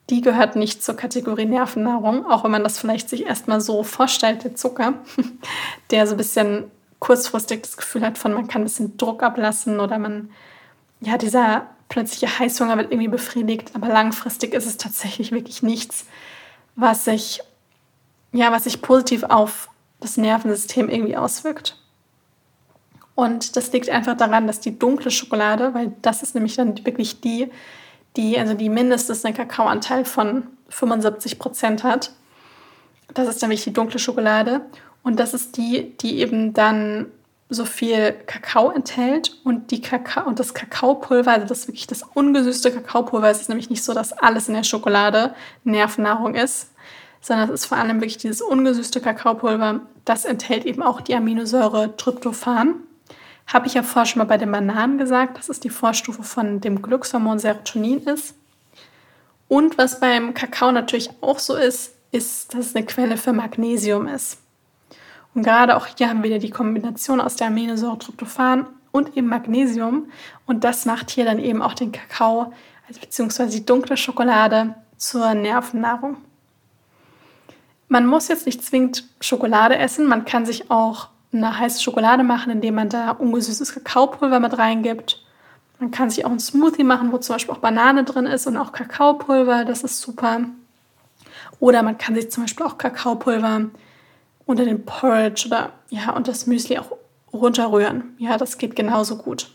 die 0.09 0.21
gehört 0.21 0.55
nicht 0.55 0.83
zur 0.83 0.95
Kategorie 0.95 1.45
Nervennahrung, 1.45 2.25
auch 2.25 2.43
wenn 2.43 2.51
man 2.51 2.63
das 2.63 2.79
vielleicht 2.79 3.09
sich 3.09 3.25
erstmal 3.25 3.61
so 3.61 3.83
vorstellt, 3.83 4.43
der 4.43 4.55
Zucker, 4.55 4.95
der 5.91 6.07
so 6.07 6.15
ein 6.15 6.17
bisschen 6.17 6.71
kurzfristig 6.99 7.61
das 7.61 7.77
Gefühl 7.77 8.01
hat 8.01 8.17
von, 8.17 8.33
man 8.33 8.47
kann 8.47 8.61
ein 8.61 8.65
bisschen 8.65 8.97
Druck 8.97 9.23
ablassen 9.23 9.79
oder 9.79 9.99
man, 9.99 10.31
ja, 10.99 11.17
dieser 11.17 11.67
plötzliche 11.89 12.39
Heißhunger 12.39 12.77
wird 12.77 12.91
irgendwie 12.91 13.09
befriedigt, 13.09 13.71
aber 13.75 13.87
langfristig 13.87 14.53
ist 14.53 14.65
es 14.65 14.77
tatsächlich 14.77 15.31
wirklich 15.31 15.63
nichts, 15.63 16.05
was 16.75 17.05
sich, 17.05 17.41
ja, 18.31 18.51
was 18.51 18.63
sich 18.63 18.81
positiv 18.81 19.23
auf 19.23 19.69
das 19.99 20.17
Nervensystem 20.17 20.89
irgendwie 20.89 21.15
auswirkt. 21.15 21.82
Und 23.15 23.55
das 23.55 23.71
liegt 23.71 23.89
einfach 23.89 24.17
daran, 24.17 24.47
dass 24.47 24.59
die 24.59 24.77
dunkle 24.77 25.11
Schokolade, 25.11 25.73
weil 25.73 25.93
das 26.01 26.23
ist 26.23 26.35
nämlich 26.35 26.55
dann 26.55 26.83
wirklich 26.85 27.21
die, 27.21 27.49
die, 28.15 28.39
also 28.39 28.53
die 28.53 28.69
mindestens 28.69 29.23
einen 29.23 29.35
Kakaoanteil 29.35 30.05
von 30.05 30.47
75 30.69 31.37
Prozent 31.37 31.83
hat. 31.83 32.11
Das 33.13 33.27
ist 33.27 33.41
nämlich 33.41 33.63
die 33.63 33.73
dunkle 33.73 33.99
Schokolade. 33.99 34.61
Und 35.03 35.19
das 35.19 35.33
ist 35.33 35.57
die, 35.57 35.95
die 35.97 36.19
eben 36.19 36.53
dann 36.53 37.07
so 37.49 37.65
viel 37.65 38.13
Kakao 38.25 38.71
enthält 38.71 39.39
und 39.43 39.71
die 39.71 39.81
Kakao 39.81 40.25
und 40.25 40.39
das 40.39 40.53
Kakaopulver, 40.53 41.31
also 41.31 41.45
das 41.45 41.67
wirklich 41.67 41.87
das 41.87 42.03
ungesüßte 42.13 42.71
Kakaopulver, 42.71 43.29
es 43.29 43.41
ist 43.41 43.49
nämlich 43.49 43.69
nicht 43.69 43.83
so, 43.83 43.93
dass 43.93 44.13
alles 44.13 44.47
in 44.47 44.55
der 44.55 44.63
Schokolade 44.63 45.35
Nervennahrung 45.63 46.35
ist, 46.35 46.71
sondern 47.21 47.49
es 47.49 47.61
ist 47.61 47.65
vor 47.67 47.77
allem 47.77 47.97
wirklich 47.97 48.17
dieses 48.17 48.41
ungesüßte 48.41 49.01
Kakaopulver, 49.01 49.81
das 50.05 50.25
enthält 50.25 50.65
eben 50.65 50.81
auch 50.81 51.01
die 51.01 51.15
Aminosäure 51.15 51.95
Tryptophan. 51.95 52.75
Habe 53.47 53.67
ich 53.67 53.73
ja 53.73 53.83
vorher 53.83 54.05
schon 54.05 54.19
mal 54.19 54.25
bei 54.25 54.37
den 54.37 54.51
Bananen 54.51 54.97
gesagt, 54.97 55.37
dass 55.37 55.49
es 55.49 55.59
die 55.59 55.69
Vorstufe 55.69 56.23
von 56.23 56.61
dem 56.61 56.81
Glückshormon 56.81 57.39
Serotonin 57.39 57.99
ist. 57.99 58.35
Und 59.47 59.77
was 59.77 59.99
beim 59.99 60.33
Kakao 60.33 60.71
natürlich 60.71 61.09
auch 61.21 61.39
so 61.39 61.55
ist, 61.55 61.93
ist, 62.11 62.53
dass 62.53 62.67
es 62.67 62.75
eine 62.75 62.85
Quelle 62.85 63.17
für 63.17 63.33
Magnesium 63.33 64.07
ist. 64.07 64.37
Und 65.35 65.43
gerade 65.43 65.75
auch 65.75 65.87
hier 65.87 66.09
haben 66.09 66.23
wir 66.23 66.39
die 66.39 66.51
Kombination 66.51 67.19
aus 67.19 67.35
der 67.35 67.47
Aminosäure 67.47 67.97
Tryptophan 67.97 68.67
und 68.91 69.17
eben 69.17 69.27
Magnesium. 69.27 70.11
Und 70.45 70.63
das 70.63 70.85
macht 70.85 71.09
hier 71.09 71.25
dann 71.25 71.39
eben 71.39 71.61
auch 71.61 71.73
den 71.73 71.91
Kakao, 71.91 72.53
also 72.87 72.99
beziehungsweise 72.99 73.57
die 73.57 73.65
dunkle 73.65 73.97
Schokolade, 73.97 74.75
zur 74.97 75.33
Nervennahrung. 75.33 76.17
Man 77.89 78.07
muss 78.07 78.29
jetzt 78.29 78.45
nicht 78.45 78.63
zwingend 78.63 79.03
Schokolade 79.19 79.77
essen, 79.77 80.07
man 80.07 80.25
kann 80.25 80.45
sich 80.45 80.71
auch 80.71 81.09
eine 81.33 81.57
heiße 81.57 81.81
Schokolade 81.81 82.23
machen, 82.23 82.51
indem 82.51 82.75
man 82.75 82.89
da 82.89 83.11
ungesüßtes 83.11 83.73
Kakaopulver 83.73 84.39
mit 84.39 84.57
reingibt. 84.57 85.23
Man 85.79 85.91
kann 85.91 86.09
sich 86.09 86.25
auch 86.25 86.29
einen 86.29 86.39
Smoothie 86.39 86.83
machen, 86.83 87.11
wo 87.11 87.17
zum 87.17 87.35
Beispiel 87.35 87.53
auch 87.53 87.59
Banane 87.59 88.03
drin 88.03 88.25
ist 88.25 88.47
und 88.47 88.57
auch 88.57 88.71
Kakaopulver, 88.71 89.65
das 89.65 89.83
ist 89.83 89.99
super. 89.99 90.41
Oder 91.59 91.83
man 91.83 91.97
kann 91.97 92.15
sich 92.15 92.31
zum 92.31 92.43
Beispiel 92.43 92.65
auch 92.65 92.77
Kakaopulver 92.77 93.65
unter 94.45 94.65
den 94.65 94.85
Porridge 94.85 95.45
oder 95.47 95.71
ja, 95.89 96.11
und 96.11 96.27
das 96.27 96.47
Müsli 96.47 96.77
auch 96.77 96.97
runterrühren. 97.31 98.15
Ja, 98.17 98.37
das 98.37 98.57
geht 98.57 98.75
genauso 98.75 99.17
gut. 99.17 99.49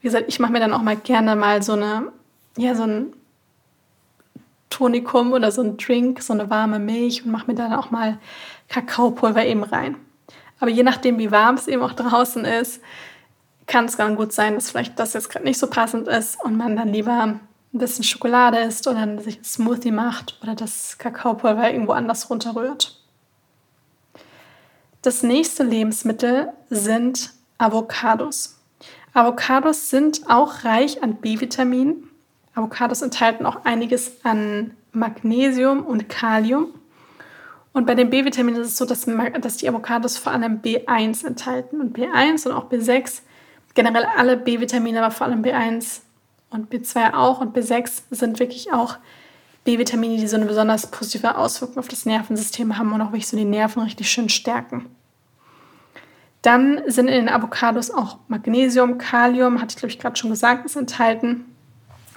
Wie 0.00 0.06
gesagt, 0.08 0.26
ich 0.28 0.40
mache 0.40 0.52
mir 0.52 0.60
dann 0.60 0.72
auch 0.72 0.82
mal 0.82 0.96
gerne 0.96 1.36
mal 1.36 1.62
so 1.62 1.72
eine, 1.72 2.12
ja, 2.56 2.74
so 2.74 2.84
ein 2.84 3.12
Tonikum 4.70 5.32
oder 5.32 5.52
so 5.52 5.62
ein 5.62 5.76
Drink, 5.76 6.22
so 6.22 6.32
eine 6.32 6.48
warme 6.48 6.78
Milch 6.78 7.24
und 7.24 7.32
mache 7.32 7.46
mir 7.48 7.54
dann 7.54 7.72
auch 7.72 7.90
mal 7.90 8.18
Kakaopulver 8.68 9.44
eben 9.44 9.62
rein. 9.62 9.96
Aber 10.60 10.70
je 10.70 10.82
nachdem, 10.82 11.18
wie 11.18 11.30
warm 11.30 11.56
es 11.56 11.66
eben 11.66 11.82
auch 11.82 11.94
draußen 11.94 12.44
ist, 12.44 12.80
kann 13.66 13.86
es 13.86 13.96
ganz 13.96 14.16
gut 14.16 14.32
sein, 14.32 14.54
dass 14.54 14.70
vielleicht 14.70 14.98
das 14.98 15.14
jetzt 15.14 15.30
gerade 15.30 15.44
nicht 15.44 15.58
so 15.58 15.68
passend 15.68 16.08
ist 16.08 16.42
und 16.44 16.56
man 16.56 16.76
dann 16.76 16.88
lieber 16.88 17.22
ein 17.22 17.40
bisschen 17.72 18.04
Schokolade 18.04 18.58
isst 18.58 18.86
oder 18.88 19.20
sich 19.20 19.38
ein 19.38 19.44
Smoothie 19.44 19.92
macht 19.92 20.38
oder 20.42 20.54
das 20.54 20.98
Kakaopulver 20.98 21.70
irgendwo 21.70 21.92
anders 21.92 22.28
runterrührt. 22.28 23.00
Das 25.02 25.22
nächste 25.22 25.62
Lebensmittel 25.62 26.48
sind 26.68 27.32
Avocados. 27.58 28.58
Avocados 29.14 29.88
sind 29.88 30.28
auch 30.28 30.64
reich 30.64 31.02
an 31.02 31.16
B-Vitaminen. 31.16 32.10
Avocados 32.54 33.02
enthalten 33.02 33.46
auch 33.46 33.64
einiges 33.64 34.24
an 34.24 34.72
Magnesium 34.92 35.84
und 35.86 36.08
Kalium. 36.08 36.74
Und 37.72 37.86
bei 37.86 37.94
den 37.94 38.10
B-Vitaminen 38.10 38.60
ist 38.60 38.68
es 38.68 38.76
so, 38.76 38.84
dass, 38.84 39.06
dass 39.40 39.56
die 39.58 39.68
Avocados 39.68 40.18
vor 40.18 40.32
allem 40.32 40.60
B1 40.60 41.24
enthalten. 41.24 41.80
Und 41.80 41.96
B1 41.96 42.46
und 42.46 42.52
auch 42.52 42.68
B6, 42.68 43.22
generell 43.74 44.06
alle 44.16 44.36
B-Vitamine, 44.36 45.02
aber 45.02 45.12
vor 45.12 45.26
allem 45.26 45.42
B1 45.42 46.00
und 46.50 46.72
B2 46.72 47.14
auch 47.14 47.40
und 47.40 47.56
B6 47.56 48.02
sind 48.10 48.40
wirklich 48.40 48.72
auch 48.72 48.96
B-Vitamine, 49.64 50.16
die 50.16 50.26
so 50.26 50.36
eine 50.36 50.46
besonders 50.46 50.88
positive 50.88 51.36
Auswirkung 51.36 51.78
auf 51.78 51.88
das 51.88 52.06
Nervensystem 52.06 52.76
haben 52.76 52.92
und 52.92 53.00
auch 53.00 53.08
wirklich 53.08 53.28
so 53.28 53.36
die 53.36 53.44
Nerven 53.44 53.82
richtig 53.82 54.10
schön 54.10 54.28
stärken. 54.28 54.86
Dann 56.42 56.80
sind 56.86 57.08
in 57.08 57.26
den 57.26 57.28
Avocados 57.28 57.90
auch 57.90 58.18
Magnesium, 58.28 58.98
Kalium, 58.98 59.60
hatte 59.60 59.72
ich 59.72 59.76
glaube 59.76 59.92
ich 59.92 59.98
gerade 59.98 60.16
schon 60.16 60.30
gesagt, 60.30 60.64
ist 60.64 60.76
enthalten. 60.76 61.44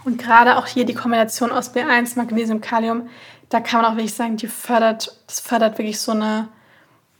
Und 0.06 0.18
gerade 0.18 0.58
auch 0.58 0.68
hier 0.68 0.86
die 0.86 0.94
Kombination 0.94 1.52
aus 1.52 1.74
B1, 1.74 2.18
Magnesium, 2.18 2.62
Kalium 2.62 3.08
da 3.54 3.60
kann 3.60 3.82
man 3.82 3.92
auch 3.92 3.96
wirklich 3.96 4.16
sagen, 4.16 4.36
die 4.36 4.48
fördert, 4.48 5.16
das 5.28 5.40
fördert 5.40 5.78
wirklich 5.78 6.00
so, 6.00 6.12
eine, 6.12 6.50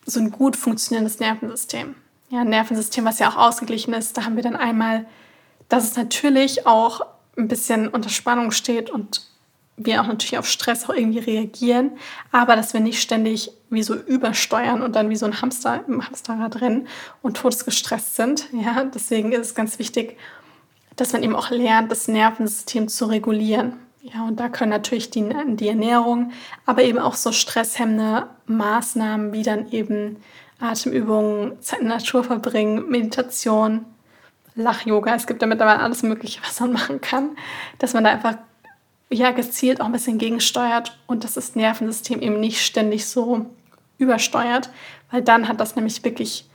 so 0.04 0.20
ein 0.20 0.32
gut 0.32 0.56
funktionierendes 0.56 1.20
Nervensystem. 1.20 1.94
Ja, 2.30 2.42
ein 2.42 2.50
Nervensystem, 2.50 3.06
was 3.06 3.20
ja 3.20 3.30
auch 3.30 3.38
ausgeglichen 3.38 3.94
ist. 3.94 4.18
Da 4.18 4.26
haben 4.26 4.36
wir 4.36 4.42
dann 4.42 4.56
einmal, 4.56 5.06
dass 5.70 5.84
es 5.84 5.96
natürlich 5.96 6.66
auch 6.66 7.06
ein 7.38 7.48
bisschen 7.48 7.88
unter 7.88 8.10
Spannung 8.10 8.50
steht 8.50 8.90
und 8.90 9.28
wir 9.78 10.02
auch 10.02 10.08
natürlich 10.08 10.40
auf 10.40 10.48
Stress 10.48 10.86
auch 10.86 10.94
irgendwie 10.94 11.20
reagieren, 11.20 11.92
aber 12.32 12.56
dass 12.56 12.74
wir 12.74 12.80
nicht 12.80 13.02
ständig 13.02 13.52
wie 13.70 13.84
so 13.84 13.94
übersteuern 13.94 14.82
und 14.82 14.96
dann 14.96 15.12
wie 15.12 15.16
so 15.16 15.28
ein 15.28 15.40
Hamster 15.40 15.84
im 15.88 16.06
Hamsterrad 16.06 16.62
rennen 16.62 16.88
und 17.22 17.38
todesgestresst 17.38 18.16
sind. 18.16 18.50
Ja, 18.54 18.86
deswegen 18.86 19.32
ist 19.34 19.48
es 19.48 19.56
ganz 19.56 19.78
wichtig, 19.78 20.18
dass 20.96 21.14
man 21.14 21.22
eben 21.22 21.36
auch 21.36 21.52
lernt, 21.52 21.92
das 21.92 22.08
Nervensystem 22.08 22.88
zu 22.88 23.06
regulieren. 23.06 23.83
Ja, 24.06 24.26
und 24.28 24.38
da 24.38 24.50
können 24.50 24.72
natürlich 24.72 25.12
die, 25.12 25.34
die 25.56 25.70
Ernährung, 25.70 26.34
aber 26.66 26.84
eben 26.84 27.00
auch 27.00 27.16
so 27.16 27.32
stresshemmende 27.32 28.28
Maßnahmen 28.48 29.32
wie 29.32 29.44
dann 29.44 29.72
eben 29.72 30.18
Atemübungen, 30.60 31.62
Zeit 31.62 31.80
in 31.80 31.88
der 31.88 32.00
Natur 32.00 32.26
verbringen, 32.26 32.90
Meditation, 32.90 33.86
Lach-Yoga. 34.56 35.16
Es 35.16 35.26
gibt 35.26 35.42
ja 35.42 35.48
mittlerweile 35.48 35.80
alles 35.80 36.04
Mögliche, 36.04 36.42
was 36.44 36.60
man 36.60 36.74
machen 36.74 37.00
kann, 37.00 37.38
dass 37.80 37.94
man 37.94 38.04
da 38.04 38.10
einfach 38.10 38.36
ja, 39.10 39.32
gezielt 39.32 39.80
auch 39.80 39.86
ein 39.86 39.94
bisschen 39.94 40.18
gegensteuert 40.18 41.00
und 41.08 41.24
dass 41.24 41.36
das 41.36 41.56
Nervensystem 41.56 42.22
eben 42.22 42.42
nicht 42.42 42.62
ständig 42.62 43.06
so 43.06 43.46
übersteuert, 44.00 44.70
weil 45.12 45.22
dann 45.22 45.48
hat 45.48 45.62
das 45.62 45.78
nämlich 45.78 46.04
wirklich 46.04 46.50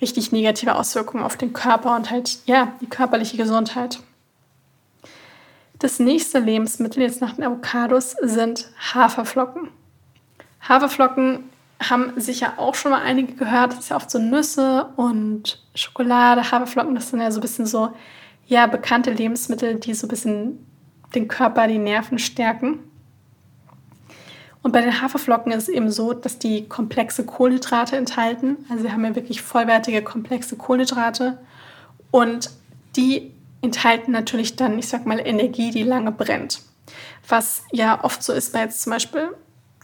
richtig 0.00 0.32
negative 0.32 0.74
Auswirkungen 0.74 1.22
auf 1.22 1.36
den 1.36 1.52
Körper 1.52 1.96
und 1.96 2.10
halt, 2.10 2.38
ja, 2.46 2.72
die 2.80 2.86
körperliche 2.86 3.36
Gesundheit. 3.36 4.00
Das 5.78 5.98
nächste 5.98 6.38
Lebensmittel 6.38 7.02
jetzt 7.02 7.20
nach 7.20 7.34
den 7.34 7.44
Avocados 7.44 8.16
sind 8.22 8.70
Haferflocken. 8.94 9.68
Haferflocken 10.66 11.50
haben 11.82 12.12
sicher 12.16 12.54
auch 12.58 12.74
schon 12.74 12.92
mal 12.92 13.02
einige 13.02 13.34
gehört. 13.34 13.72
Das 13.72 13.80
ist 13.80 13.88
ja 13.90 13.96
oft 13.96 14.10
so 14.10 14.18
Nüsse 14.18 14.86
und 14.96 15.62
Schokolade, 15.74 16.50
Haferflocken. 16.50 16.94
Das 16.94 17.10
sind 17.10 17.20
ja 17.20 17.30
so 17.30 17.40
ein 17.40 17.42
bisschen 17.42 17.66
so 17.66 17.90
ja, 18.46 18.66
bekannte 18.66 19.10
Lebensmittel, 19.10 19.76
die 19.76 19.94
so 19.94 20.06
ein 20.06 20.10
bisschen 20.10 20.66
den 21.14 21.28
Körper, 21.28 21.66
die 21.66 21.78
Nerven 21.78 22.18
stärken. 22.18 22.78
Und 24.62 24.72
bei 24.72 24.80
den 24.80 25.02
Haferflocken 25.02 25.52
ist 25.52 25.64
es 25.64 25.68
eben 25.68 25.90
so, 25.90 26.14
dass 26.14 26.38
die 26.38 26.66
komplexe 26.66 27.26
Kohlenhydrate 27.26 27.96
enthalten. 27.96 28.64
Also 28.70 28.84
wir 28.84 28.92
haben 28.92 29.04
ja 29.04 29.14
wirklich 29.14 29.42
vollwertige, 29.42 30.02
komplexe 30.02 30.56
Kohlenhydrate. 30.56 31.38
Und 32.10 32.50
die 32.96 33.32
enthalten 33.64 34.12
natürlich 34.12 34.56
dann, 34.56 34.78
ich 34.78 34.88
sag 34.88 35.06
mal, 35.06 35.18
Energie, 35.18 35.70
die 35.70 35.82
lange 35.82 36.12
brennt. 36.12 36.60
Was 37.26 37.64
ja 37.72 38.04
oft 38.04 38.22
so 38.22 38.32
ist 38.32 38.52
bei 38.52 38.60
jetzt 38.60 38.82
zum 38.82 38.92
Beispiel 38.92 39.30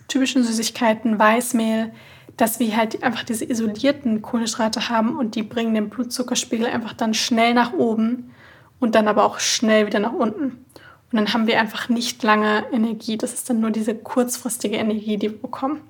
typischen 0.09 0.45
Süßigkeiten, 0.45 1.19
Weißmehl, 1.19 1.93
dass 2.37 2.59
wir 2.59 2.77
halt 2.77 3.03
einfach 3.03 3.25
diese 3.25 3.45
isolierten 3.45 4.23
Kohlenhydrate 4.23 4.89
haben 4.89 5.19
und 5.19 5.35
die 5.35 5.43
bringen 5.43 5.75
den 5.75 5.91
Blutzuckerspiegel 5.91 6.67
einfach 6.67 6.93
dann 6.93 7.15
schnell 7.15 7.55
nach 7.55 7.73
oben 7.73 8.33
und 8.79 8.95
dann 8.95 9.09
aber 9.09 9.25
auch 9.25 9.39
schnell 9.41 9.87
wieder 9.87 9.99
nach 9.99 10.13
unten. 10.13 10.65
Und 11.13 11.17
dann 11.17 11.33
haben 11.33 11.47
wir 11.47 11.61
einfach 11.61 11.89
nicht 11.89 12.23
lange 12.23 12.65
Energie. 12.73 13.19
Das 13.19 13.35
ist 13.35 13.51
dann 13.51 13.61
nur 13.61 13.71
diese 13.71 13.95
kurzfristige 13.95 14.77
Energie, 14.77 15.17
die 15.17 15.31
wir 15.31 15.41
bekommen. 15.43 15.81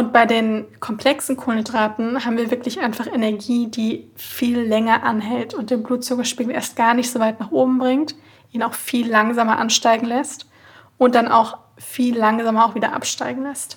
Und 0.00 0.14
bei 0.14 0.24
den 0.24 0.64
komplexen 0.80 1.36
Kohlenhydraten 1.36 2.24
haben 2.24 2.38
wir 2.38 2.50
wirklich 2.50 2.80
einfach 2.80 3.06
Energie, 3.06 3.66
die 3.66 4.10
viel 4.16 4.58
länger 4.58 5.02
anhält 5.02 5.52
und 5.52 5.68
den 5.68 5.82
Blutzuckerspiegel 5.82 6.54
erst 6.54 6.74
gar 6.74 6.94
nicht 6.94 7.10
so 7.10 7.20
weit 7.20 7.38
nach 7.38 7.50
oben 7.50 7.76
bringt, 7.76 8.14
ihn 8.50 8.62
auch 8.62 8.72
viel 8.72 9.10
langsamer 9.10 9.58
ansteigen 9.58 10.06
lässt 10.06 10.48
und 10.96 11.14
dann 11.14 11.28
auch 11.28 11.58
viel 11.76 12.16
langsamer 12.16 12.64
auch 12.64 12.74
wieder 12.74 12.94
absteigen 12.94 13.42
lässt. 13.42 13.76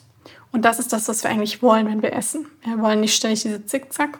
Und 0.53 0.63
das 0.63 0.79
ist 0.79 0.93
das, 0.93 1.09
was 1.09 1.25
wir 1.25 1.29
eigentlich 1.29 1.61
wollen, 1.61 1.87
wenn 1.87 2.01
wir 2.01 2.13
essen. 2.13 2.45
Wir 2.63 2.79
wollen 2.79 3.01
nicht 3.01 3.15
ständig 3.15 3.41
diese 3.41 3.65
Zickzack, 3.65 4.17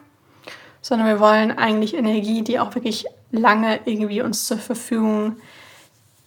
sondern 0.81 1.07
wir 1.07 1.21
wollen 1.21 1.57
eigentlich 1.57 1.93
Energie, 1.93 2.41
die 2.41 2.59
auch 2.59 2.75
wirklich 2.75 3.05
lange 3.31 3.79
irgendwie 3.85 4.21
uns 4.21 4.45
zur 4.45 4.57
Verfügung, 4.57 5.37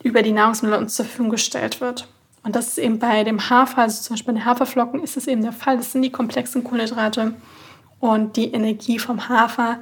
über 0.02 0.22
die 0.22 0.32
Nahrungsmittel 0.32 0.78
uns 0.78 0.94
zur 0.94 1.04
Verfügung 1.04 1.32
gestellt 1.32 1.82
wird. 1.82 2.08
Und 2.46 2.54
das 2.54 2.68
ist 2.68 2.78
eben 2.78 3.00
bei 3.00 3.24
dem 3.24 3.50
Hafer, 3.50 3.78
also 3.82 4.00
zum 4.00 4.14
Beispiel 4.14 4.34
bei 4.34 4.38
den 4.38 4.46
Haferflocken, 4.46 5.02
ist 5.02 5.16
es 5.16 5.26
eben 5.26 5.42
der 5.42 5.50
Fall. 5.50 5.78
Das 5.78 5.90
sind 5.90 6.02
die 6.02 6.12
komplexen 6.12 6.62
Kohlenhydrate 6.62 7.34
und 7.98 8.36
die 8.36 8.52
Energie 8.52 9.00
vom 9.00 9.28
Hafer, 9.28 9.80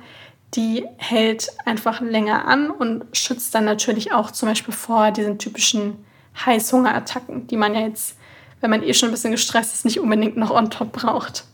die 0.55 0.87
hält 0.97 1.51
einfach 1.67 2.01
länger 2.01 2.49
an 2.49 2.71
und 2.71 3.05
schützt 3.13 3.55
dann 3.55 3.67
natürlich 3.67 4.15
auch 4.15 4.31
zum 4.31 4.49
Beispiel 4.49 4.73
vor 4.73 5.11
diesen 5.11 5.39
typischen 5.39 6.07
Heißhungerattacken, 6.47 7.49
die 7.49 7.59
man 7.59 7.75
ja 7.75 7.81
jetzt, 7.81 8.17
wenn 8.63 8.71
man 8.71 8.83
eh 8.83 8.95
schon 8.95 9.11
ein 9.11 9.13
bisschen 9.13 9.33
gestresst 9.33 9.75
ist, 9.75 9.85
nicht 9.85 10.01
unbedingt 10.01 10.39
noch 10.39 10.51
on 10.51 10.71
top 10.71 10.93
braucht. 10.93 11.45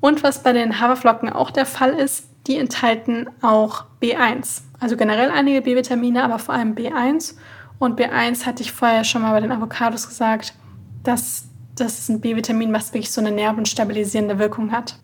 Und 0.00 0.22
was 0.22 0.42
bei 0.42 0.54
den 0.54 0.80
Haferflocken 0.80 1.30
auch 1.30 1.50
der 1.50 1.66
Fall 1.66 1.92
ist, 1.92 2.30
die 2.46 2.56
enthalten 2.56 3.28
auch 3.42 3.84
B1. 4.00 4.62
Also 4.80 4.96
generell 4.96 5.30
einige 5.30 5.60
B-Vitamine, 5.60 6.24
aber 6.24 6.38
vor 6.38 6.54
allem 6.54 6.74
B1. 6.74 7.34
Und 7.82 7.98
B1 7.98 8.46
hatte 8.46 8.62
ich 8.62 8.70
vorher 8.70 9.02
schon 9.02 9.22
mal 9.22 9.32
bei 9.32 9.40
den 9.40 9.50
Avocados 9.50 10.06
gesagt, 10.06 10.54
dass 11.02 11.48
das 11.74 12.08
ein 12.08 12.20
B-Vitamin, 12.20 12.72
was 12.72 12.94
wirklich 12.94 13.10
so 13.10 13.20
eine 13.20 13.32
nervenstabilisierende 13.32 14.38
Wirkung 14.38 14.70
hat. 14.70 15.00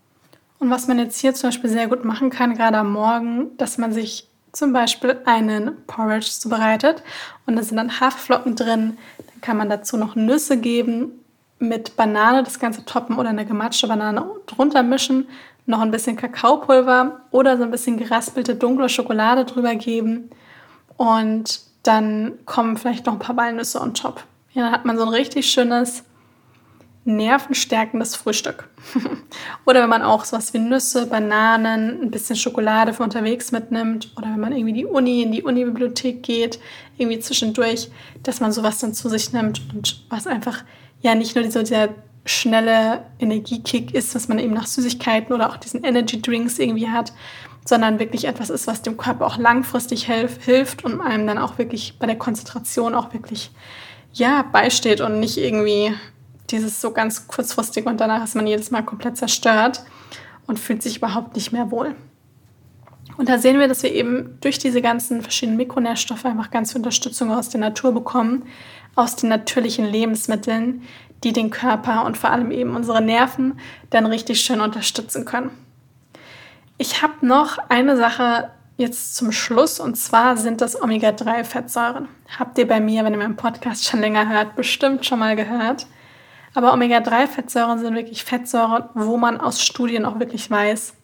Und 0.60 0.70
was 0.70 0.86
man 0.86 1.00
jetzt 1.00 1.18
hier 1.18 1.34
zum 1.34 1.48
Beispiel 1.48 1.70
sehr 1.70 1.88
gut 1.88 2.04
machen 2.04 2.30
kann, 2.30 2.54
gerade 2.54 2.78
am 2.78 2.92
Morgen, 2.92 3.56
dass 3.56 3.78
man 3.78 3.92
sich 3.92 4.28
zum 4.52 4.72
Beispiel 4.72 5.18
einen 5.24 5.72
Porridge 5.88 6.28
zubereitet 6.30 7.02
und 7.46 7.56
da 7.56 7.64
sind 7.64 7.78
dann 7.78 7.98
Haferflocken 7.98 8.54
drin. 8.54 8.96
Dann 9.16 9.40
kann 9.40 9.56
man 9.56 9.68
dazu 9.68 9.96
noch 9.96 10.14
Nüsse 10.14 10.56
geben, 10.56 11.24
mit 11.58 11.96
Banane 11.96 12.44
das 12.44 12.60
Ganze 12.60 12.84
toppen 12.84 13.18
oder 13.18 13.30
eine 13.30 13.44
gematschte 13.44 13.88
Banane 13.88 14.24
drunter 14.46 14.84
mischen, 14.84 15.26
noch 15.66 15.80
ein 15.80 15.90
bisschen 15.90 16.14
Kakaopulver 16.14 17.22
oder 17.32 17.56
so 17.56 17.64
ein 17.64 17.72
bisschen 17.72 17.96
geraspelte 17.96 18.54
dunkle 18.54 18.88
Schokolade 18.88 19.44
drüber 19.46 19.74
geben 19.74 20.30
und 20.96 21.66
dann 21.88 22.34
kommen 22.44 22.76
vielleicht 22.76 23.06
noch 23.06 23.14
ein 23.14 23.18
paar 23.18 23.36
Walnüsse 23.36 23.80
on 23.80 23.94
top. 23.94 24.22
Ja, 24.52 24.64
dann 24.64 24.72
hat 24.72 24.84
man 24.84 24.98
so 24.98 25.04
ein 25.04 25.08
richtig 25.08 25.50
schönes 25.50 26.04
nervenstärkendes 27.04 28.14
Frühstück. 28.16 28.68
oder 29.64 29.82
wenn 29.82 29.88
man 29.88 30.02
auch 30.02 30.26
sowas 30.26 30.52
wie 30.52 30.58
Nüsse, 30.58 31.06
Bananen, 31.06 32.02
ein 32.02 32.10
bisschen 32.10 32.36
Schokolade 32.36 32.92
für 32.92 33.02
unterwegs 33.02 33.50
mitnimmt 33.50 34.12
oder 34.16 34.26
wenn 34.26 34.40
man 34.40 34.52
irgendwie 34.52 34.74
die 34.74 34.84
Uni 34.84 35.22
in 35.22 35.32
die 35.32 35.42
Unibibliothek 35.42 36.22
geht, 36.22 36.60
irgendwie 36.98 37.18
zwischendurch, 37.18 37.90
dass 38.22 38.40
man 38.40 38.52
sowas 38.52 38.78
dann 38.78 38.92
zu 38.92 39.08
sich 39.08 39.32
nimmt 39.32 39.62
und 39.74 40.04
was 40.10 40.26
einfach 40.26 40.64
ja 41.00 41.14
nicht 41.14 41.34
nur 41.34 41.50
so 41.50 41.60
dieser 41.60 41.88
schnelle 42.26 43.06
Energiekick 43.18 43.94
ist, 43.94 44.14
was 44.14 44.28
man 44.28 44.38
eben 44.38 44.52
nach 44.52 44.66
Süßigkeiten 44.66 45.34
oder 45.34 45.48
auch 45.48 45.56
diesen 45.56 45.84
Energy 45.84 46.20
Drinks 46.20 46.58
irgendwie 46.58 46.88
hat, 46.88 47.14
sondern 47.68 47.98
wirklich 47.98 48.24
etwas 48.24 48.48
ist, 48.48 48.66
was 48.66 48.80
dem 48.80 48.96
Körper 48.96 49.26
auch 49.26 49.36
langfristig 49.36 50.06
hilf, 50.06 50.42
hilft 50.42 50.86
und 50.86 51.02
einem 51.02 51.26
dann 51.26 51.36
auch 51.36 51.58
wirklich 51.58 51.98
bei 51.98 52.06
der 52.06 52.16
Konzentration 52.16 52.94
auch 52.94 53.12
wirklich 53.12 53.50
ja 54.14 54.40
beisteht 54.40 55.02
und 55.02 55.20
nicht 55.20 55.36
irgendwie 55.36 55.92
dieses 56.48 56.80
so 56.80 56.92
ganz 56.92 57.28
kurzfristig 57.28 57.84
und 57.84 58.00
danach 58.00 58.24
ist 58.24 58.34
man 58.34 58.46
jedes 58.46 58.70
Mal 58.70 58.82
komplett 58.82 59.18
zerstört 59.18 59.84
und 60.46 60.58
fühlt 60.58 60.82
sich 60.82 60.96
überhaupt 60.96 61.36
nicht 61.36 61.52
mehr 61.52 61.70
wohl. 61.70 61.94
Und 63.18 63.28
da 63.28 63.36
sehen 63.36 63.58
wir, 63.58 63.68
dass 63.68 63.82
wir 63.82 63.92
eben 63.92 64.38
durch 64.40 64.58
diese 64.58 64.80
ganzen 64.80 65.20
verschiedenen 65.20 65.58
Mikronährstoffe 65.58 66.24
einfach 66.24 66.50
ganz 66.50 66.72
viel 66.72 66.78
Unterstützung 66.78 67.30
aus 67.30 67.50
der 67.50 67.60
Natur 67.60 67.92
bekommen, 67.92 68.44
aus 68.94 69.14
den 69.14 69.28
natürlichen 69.28 69.84
Lebensmitteln, 69.84 70.84
die 71.22 71.34
den 71.34 71.50
Körper 71.50 72.06
und 72.06 72.16
vor 72.16 72.30
allem 72.30 72.50
eben 72.50 72.74
unsere 72.74 73.02
Nerven 73.02 73.60
dann 73.90 74.06
richtig 74.06 74.40
schön 74.40 74.62
unterstützen 74.62 75.26
können. 75.26 75.50
Ich 76.80 77.02
habe 77.02 77.26
noch 77.26 77.58
eine 77.68 77.96
Sache 77.96 78.50
jetzt 78.76 79.16
zum 79.16 79.32
Schluss 79.32 79.80
und 79.80 79.96
zwar 79.96 80.36
sind 80.36 80.60
das 80.60 80.80
Omega-3-Fettsäuren. 80.80 82.06
Habt 82.38 82.56
ihr 82.56 82.68
bei 82.68 82.78
mir, 82.78 83.04
wenn 83.04 83.12
ihr 83.12 83.18
meinen 83.18 83.34
Podcast 83.34 83.84
schon 83.84 83.98
länger 83.98 84.28
hört, 84.28 84.54
bestimmt 84.54 85.04
schon 85.04 85.18
mal 85.18 85.34
gehört. 85.34 85.88
Aber 86.54 86.72
Omega-3-Fettsäuren 86.72 87.80
sind 87.80 87.96
wirklich 87.96 88.22
Fettsäuren, 88.22 88.84
wo 88.94 89.16
man 89.16 89.40
aus 89.40 89.60
Studien 89.60 90.04
auch 90.04 90.20
wirklich 90.20 90.48
weiß, 90.48 90.94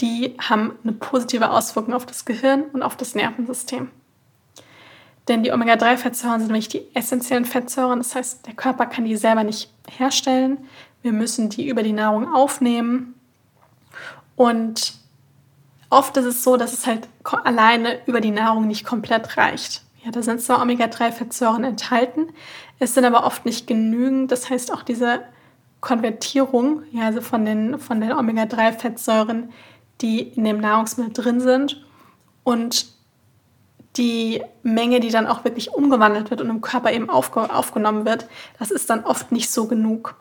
die 0.00 0.36
haben 0.40 0.78
eine 0.84 0.92
positive 0.92 1.50
Auswirkung 1.50 1.94
auf 1.94 2.06
das 2.06 2.24
Gehirn 2.24 2.62
und 2.72 2.84
auf 2.84 2.96
das 2.96 3.16
Nervensystem. 3.16 3.90
Denn 5.26 5.42
die 5.42 5.50
Omega-3-Fettsäuren 5.50 6.38
sind 6.38 6.48
nämlich 6.48 6.68
die 6.68 6.94
essentiellen 6.94 7.44
Fettsäuren. 7.44 7.98
Das 7.98 8.14
heißt, 8.14 8.46
der 8.46 8.54
Körper 8.54 8.86
kann 8.86 9.04
die 9.04 9.16
selber 9.16 9.42
nicht 9.42 9.68
herstellen. 9.88 10.58
Wir 11.02 11.12
müssen 11.12 11.48
die 11.48 11.68
über 11.68 11.82
die 11.82 11.92
Nahrung 11.92 12.32
aufnehmen. 12.32 13.14
Und 14.42 14.94
oft 15.88 16.16
ist 16.16 16.24
es 16.24 16.42
so, 16.42 16.56
dass 16.56 16.72
es 16.72 16.88
halt 16.88 17.08
alleine 17.44 18.04
über 18.06 18.20
die 18.20 18.32
Nahrung 18.32 18.66
nicht 18.66 18.84
komplett 18.84 19.36
reicht. 19.36 19.82
Ja, 20.04 20.10
da 20.10 20.20
sind 20.20 20.42
zwar 20.42 20.60
Omega-3-Fettsäuren 20.60 21.62
enthalten, 21.62 22.26
es 22.80 22.92
sind 22.92 23.04
aber 23.04 23.24
oft 23.24 23.46
nicht 23.46 23.68
genügend. 23.68 24.32
Das 24.32 24.50
heißt, 24.50 24.72
auch 24.72 24.82
diese 24.82 25.20
Konvertierung, 25.80 26.82
ja, 26.90 27.04
also 27.04 27.20
von 27.20 27.44
den, 27.44 27.78
von 27.78 28.00
den 28.00 28.10
Omega-3-Fettsäuren, 28.10 29.52
die 30.00 30.22
in 30.22 30.42
dem 30.42 30.58
Nahrungsmittel 30.58 31.12
drin 31.12 31.40
sind 31.40 31.86
und 32.42 32.86
die 33.96 34.42
Menge, 34.64 34.98
die 34.98 35.10
dann 35.10 35.28
auch 35.28 35.44
wirklich 35.44 35.70
umgewandelt 35.72 36.30
wird 36.30 36.40
und 36.40 36.50
im 36.50 36.62
Körper 36.62 36.90
eben 36.90 37.10
aufge 37.10 37.54
aufgenommen 37.54 38.06
wird, 38.06 38.26
das 38.58 38.72
ist 38.72 38.90
dann 38.90 39.04
oft 39.04 39.30
nicht 39.30 39.52
so 39.52 39.68
genug. 39.68 40.16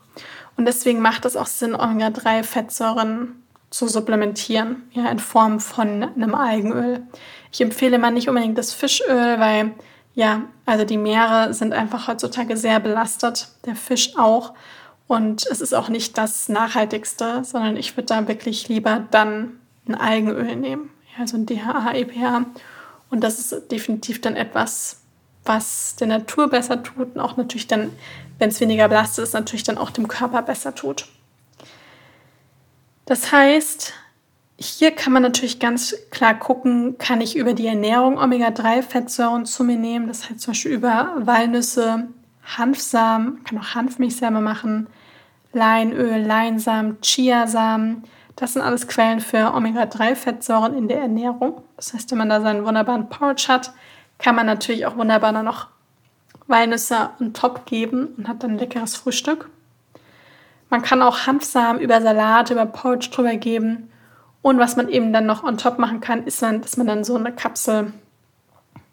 Und 0.57 0.65
deswegen 0.65 1.01
macht 1.01 1.25
es 1.25 1.36
auch 1.36 1.47
Sinn, 1.47 1.73
Omega-3-Fettsäuren 1.73 3.40
zu 3.71 3.88
supplementieren, 3.88 4.84
ja, 4.91 5.10
in 5.10 5.17
Form 5.17 5.60
von 5.60 6.03
einem 6.03 6.36
Algenöl. 6.36 7.01
Ich 7.51 7.62
empfehle 7.62 7.97
mal 7.97 8.12
nicht 8.12 8.29
unbedingt 8.29 8.57
das 8.57 8.73
Fischöl, 8.73 9.39
weil 9.39 9.71
ja, 10.13 10.43
also 10.65 10.86
die 10.86 10.97
Meere 10.97 11.53
sind 11.53 11.73
einfach 11.73 12.07
heutzutage 12.07 12.57
sehr 12.57 12.79
belastet, 12.79 13.47
der 13.65 13.75
Fisch 13.75 14.17
auch. 14.17 14.53
Und 15.07 15.47
es 15.47 15.62
ist 15.62 15.73
auch 15.73 15.89
nicht 15.89 16.17
das 16.17 16.49
Nachhaltigste, 16.49 17.43
sondern 17.43 17.77
ich 17.77 17.95
würde 17.97 18.07
da 18.07 18.27
wirklich 18.27 18.67
lieber 18.67 19.07
dann 19.10 19.60
ein 19.88 19.95
Algenöl 19.95 20.55
nehmen, 20.55 20.89
ja, 21.13 21.21
also 21.21 21.38
ein 21.38 21.45
DHA, 21.45 21.93
EPA 21.95 22.45
und 23.10 23.21
das 23.21 23.39
ist 23.39 23.71
definitiv 23.71 24.21
dann 24.21 24.36
etwas, 24.36 25.01
was 25.43 25.95
der 25.97 26.07
Natur 26.07 26.49
besser 26.49 26.81
tut 26.84 27.15
und 27.15 27.19
auch 27.19 27.36
natürlich 27.38 27.67
dann, 27.67 27.91
wenn 28.38 28.49
es 28.49 28.60
weniger 28.60 28.88
belastet 28.88 29.25
ist, 29.25 29.34
natürlich 29.34 29.63
dann 29.63 29.77
auch 29.77 29.89
dem 29.89 30.07
Körper 30.07 30.41
besser 30.41 30.75
tut. 30.75 31.07
Das 33.12 33.30
heißt, 33.30 33.91
hier 34.56 34.91
kann 34.91 35.12
man 35.12 35.21
natürlich 35.21 35.60
ganz 35.60 35.93
klar 36.12 36.34
gucken, 36.34 36.97
kann 36.97 37.19
ich 37.19 37.36
über 37.36 37.52
die 37.52 37.67
Ernährung 37.67 38.17
Omega-3-Fettsäuren 38.17 39.45
zu 39.45 39.65
mir 39.65 39.76
nehmen. 39.76 40.08
Das 40.08 40.30
heißt 40.30 40.39
zum 40.39 40.52
Beispiel 40.52 40.71
über 40.71 41.17
Walnüsse, 41.17 42.08
Hanfsamen, 42.45 43.43
kann 43.43 43.58
auch 43.58 43.76
Hanfmilch 43.76 44.15
selber 44.15 44.39
machen, 44.39 44.88
Leinöl, 45.52 46.21
Leinsamen, 46.21 47.02
Chiasamen, 47.02 48.04
das 48.38 48.54
sind 48.54 48.62
alles 48.62 48.88
Quellen 48.88 49.19
für 49.19 49.54
Omega-3-Fettsäuren 49.56 50.74
in 50.74 50.88
der 50.88 51.02
Ernährung. 51.02 51.63
Das 51.76 51.93
heißt, 51.93 52.12
wenn 52.12 52.17
man 52.17 52.30
da 52.30 52.39
seinen 52.39 52.65
wunderbaren 52.65 53.10
Porridge 53.10 53.50
hat, 53.50 53.74
kann 54.19 54.38
man 54.38 54.45
natürlich 54.45 54.86
auch 54.86 54.95
wunderbar 54.95 55.34
noch 55.34 55.67
Walnüsse 56.47 57.10
on 57.19 57.34
top 57.34 57.65
geben 57.65 58.13
und 58.15 58.30
hat 58.30 58.41
dann 58.41 58.52
ein 58.52 58.58
leckeres 58.58 58.95
Frühstück. 58.95 59.50
Man 60.71 60.81
kann 60.81 61.03
auch 61.03 61.27
Hanfsamen 61.27 61.79
über 61.79 62.01
Salate, 62.01 62.53
über 62.53 62.65
Porridge 62.65 63.10
drüber 63.12 63.36
geben. 63.36 63.91
Und 64.41 64.57
was 64.57 64.75
man 64.75 64.89
eben 64.89 65.13
dann 65.13 65.27
noch 65.27 65.43
on 65.43 65.60
top 65.60 65.77
machen 65.77 66.01
kann, 66.01 66.25
ist 66.25 66.41
dann, 66.41 66.62
dass 66.62 66.75
man 66.75 66.88
dann 66.88 67.03
so 67.03 67.15
eine 67.15 67.31
Kapsel, 67.31 67.93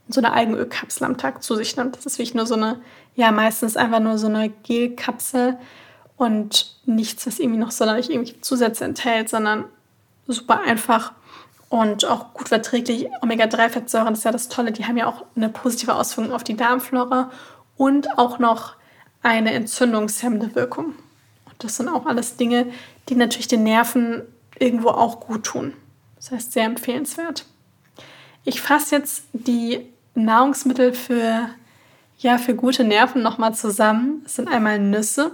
so 0.08 0.20
eine 0.20 0.34
Algenölkapsel 0.34 1.06
am 1.06 1.16
Tag 1.16 1.42
zu 1.42 1.54
sich 1.56 1.74
nimmt. 1.78 1.96
Das 1.96 2.04
ist 2.04 2.18
wirklich 2.18 2.34
nur 2.34 2.44
so 2.44 2.56
eine, 2.56 2.80
ja, 3.14 3.32
meistens 3.32 3.78
einfach 3.78 4.00
nur 4.00 4.18
so 4.18 4.26
eine 4.26 4.50
Gelkapsel, 4.50 5.56
und 6.18 6.74
nichts, 6.84 7.26
was 7.26 7.38
irgendwie 7.38 7.60
noch 7.60 7.70
sonderlich 7.70 8.10
irgendwie 8.10 8.38
Zusätze 8.40 8.84
enthält, 8.84 9.30
sondern 9.30 9.64
super 10.26 10.60
einfach 10.60 11.12
und 11.70 12.04
auch 12.04 12.34
gut 12.34 12.48
verträglich. 12.48 13.08
Omega-3-Fettsäuren 13.22 14.12
ist 14.12 14.24
ja 14.24 14.32
das 14.32 14.48
Tolle, 14.48 14.72
die 14.72 14.84
haben 14.84 14.96
ja 14.96 15.06
auch 15.06 15.24
eine 15.36 15.48
positive 15.48 15.94
Auswirkung 15.94 16.34
auf 16.34 16.44
die 16.44 16.56
Darmflora 16.56 17.30
und 17.76 18.18
auch 18.18 18.38
noch 18.38 18.74
eine 19.22 19.52
entzündungshemmende 19.52 20.54
Wirkung. 20.54 20.94
Das 21.58 21.76
sind 21.76 21.88
auch 21.88 22.06
alles 22.06 22.36
Dinge, 22.36 22.66
die 23.08 23.14
natürlich 23.14 23.48
den 23.48 23.64
Nerven 23.64 24.22
irgendwo 24.58 24.88
auch 24.88 25.20
gut 25.20 25.44
tun. 25.44 25.74
Das 26.16 26.30
heißt, 26.30 26.52
sehr 26.52 26.64
empfehlenswert. 26.64 27.46
Ich 28.44 28.60
fasse 28.60 28.96
jetzt 28.96 29.24
die 29.32 29.86
Nahrungsmittel 30.14 30.94
für, 30.94 31.50
ja, 32.18 32.38
für 32.38 32.54
gute 32.54 32.84
Nerven 32.84 33.22
nochmal 33.22 33.54
zusammen. 33.54 34.22
Es 34.24 34.36
sind 34.36 34.48
einmal 34.48 34.78
Nüsse, 34.78 35.32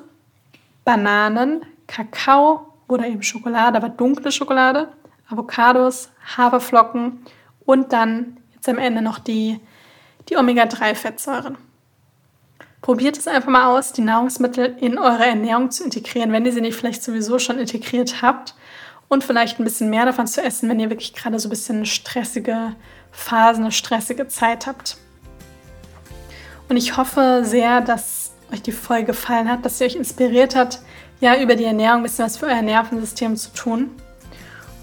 Bananen, 0.84 1.62
Kakao 1.86 2.72
oder 2.88 3.06
eben 3.06 3.22
Schokolade, 3.22 3.76
aber 3.76 3.88
dunkle 3.88 4.32
Schokolade, 4.32 4.88
Avocados, 5.28 6.10
Haferflocken 6.36 7.24
und 7.64 7.92
dann 7.92 8.38
jetzt 8.54 8.68
am 8.68 8.78
Ende 8.78 9.00
noch 9.00 9.18
die, 9.18 9.60
die 10.28 10.36
Omega-3-Fettsäuren. 10.36 11.56
Probiert 12.84 13.16
es 13.16 13.26
einfach 13.26 13.48
mal 13.48 13.64
aus, 13.74 13.92
die 13.92 14.02
Nahrungsmittel 14.02 14.76
in 14.78 14.98
eure 14.98 15.24
Ernährung 15.24 15.70
zu 15.70 15.84
integrieren, 15.84 16.32
wenn 16.32 16.44
ihr 16.44 16.52
sie 16.52 16.60
nicht 16.60 16.76
vielleicht 16.76 17.02
sowieso 17.02 17.38
schon 17.38 17.58
integriert 17.58 18.20
habt. 18.20 18.54
Und 19.08 19.24
vielleicht 19.24 19.58
ein 19.58 19.64
bisschen 19.64 19.88
mehr 19.88 20.04
davon 20.04 20.26
zu 20.26 20.42
essen, 20.42 20.68
wenn 20.68 20.78
ihr 20.78 20.90
wirklich 20.90 21.14
gerade 21.14 21.38
so 21.38 21.48
ein 21.48 21.50
bisschen 21.50 21.76
eine 21.76 21.86
stressige 21.86 22.76
Phase, 23.10 23.62
eine 23.62 23.72
stressige 23.72 24.28
Zeit 24.28 24.66
habt. 24.66 24.98
Und 26.68 26.76
ich 26.76 26.98
hoffe 26.98 27.40
sehr, 27.42 27.80
dass 27.80 28.32
euch 28.52 28.60
die 28.60 28.72
Folge 28.72 29.06
gefallen 29.06 29.48
hat, 29.48 29.64
dass 29.64 29.78
sie 29.78 29.86
euch 29.86 29.96
inspiriert 29.96 30.54
hat, 30.54 30.80
ja, 31.22 31.40
über 31.40 31.56
die 31.56 31.64
Ernährung 31.64 32.00
ein 32.00 32.02
bisschen 32.02 32.26
was 32.26 32.36
für 32.36 32.46
euer 32.48 32.60
Nervensystem 32.60 33.34
zu 33.36 33.50
tun. 33.54 33.84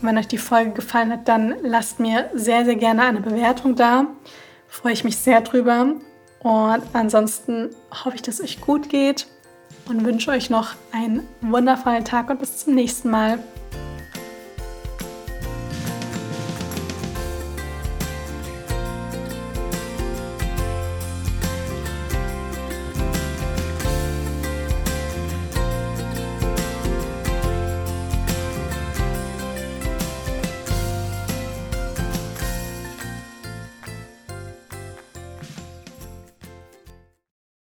Und 0.02 0.08
wenn 0.08 0.18
euch 0.18 0.28
die 0.28 0.40
Folge 0.40 0.72
gefallen 0.72 1.12
hat, 1.12 1.28
dann 1.28 1.54
lasst 1.62 2.00
mir 2.00 2.32
sehr, 2.34 2.66
sehr 2.66 2.78
gerne 2.78 3.04
eine 3.04 3.22
Bewertung 3.22 3.76
da. 3.76 4.08
Freue 4.68 4.94
ich 4.94 5.04
mich 5.04 5.18
sehr 5.18 5.42
drüber. 5.42 5.98
Und 6.44 6.84
ansonsten 6.94 7.70
hoffe 7.92 8.16
ich, 8.16 8.22
dass 8.22 8.40
es 8.40 8.42
euch 8.42 8.62
gut 8.62 8.90
geht 8.90 9.28
und 9.88 10.06
wünsche 10.06 10.32
euch 10.32 10.50
noch 10.50 10.74
einen 10.92 11.28
wundervollen 11.42 12.06
Tag 12.06 12.30
und 12.30 12.40
bis 12.40 12.58
zum 12.58 12.74
nächsten 12.76 13.10
Mal. 13.10 13.40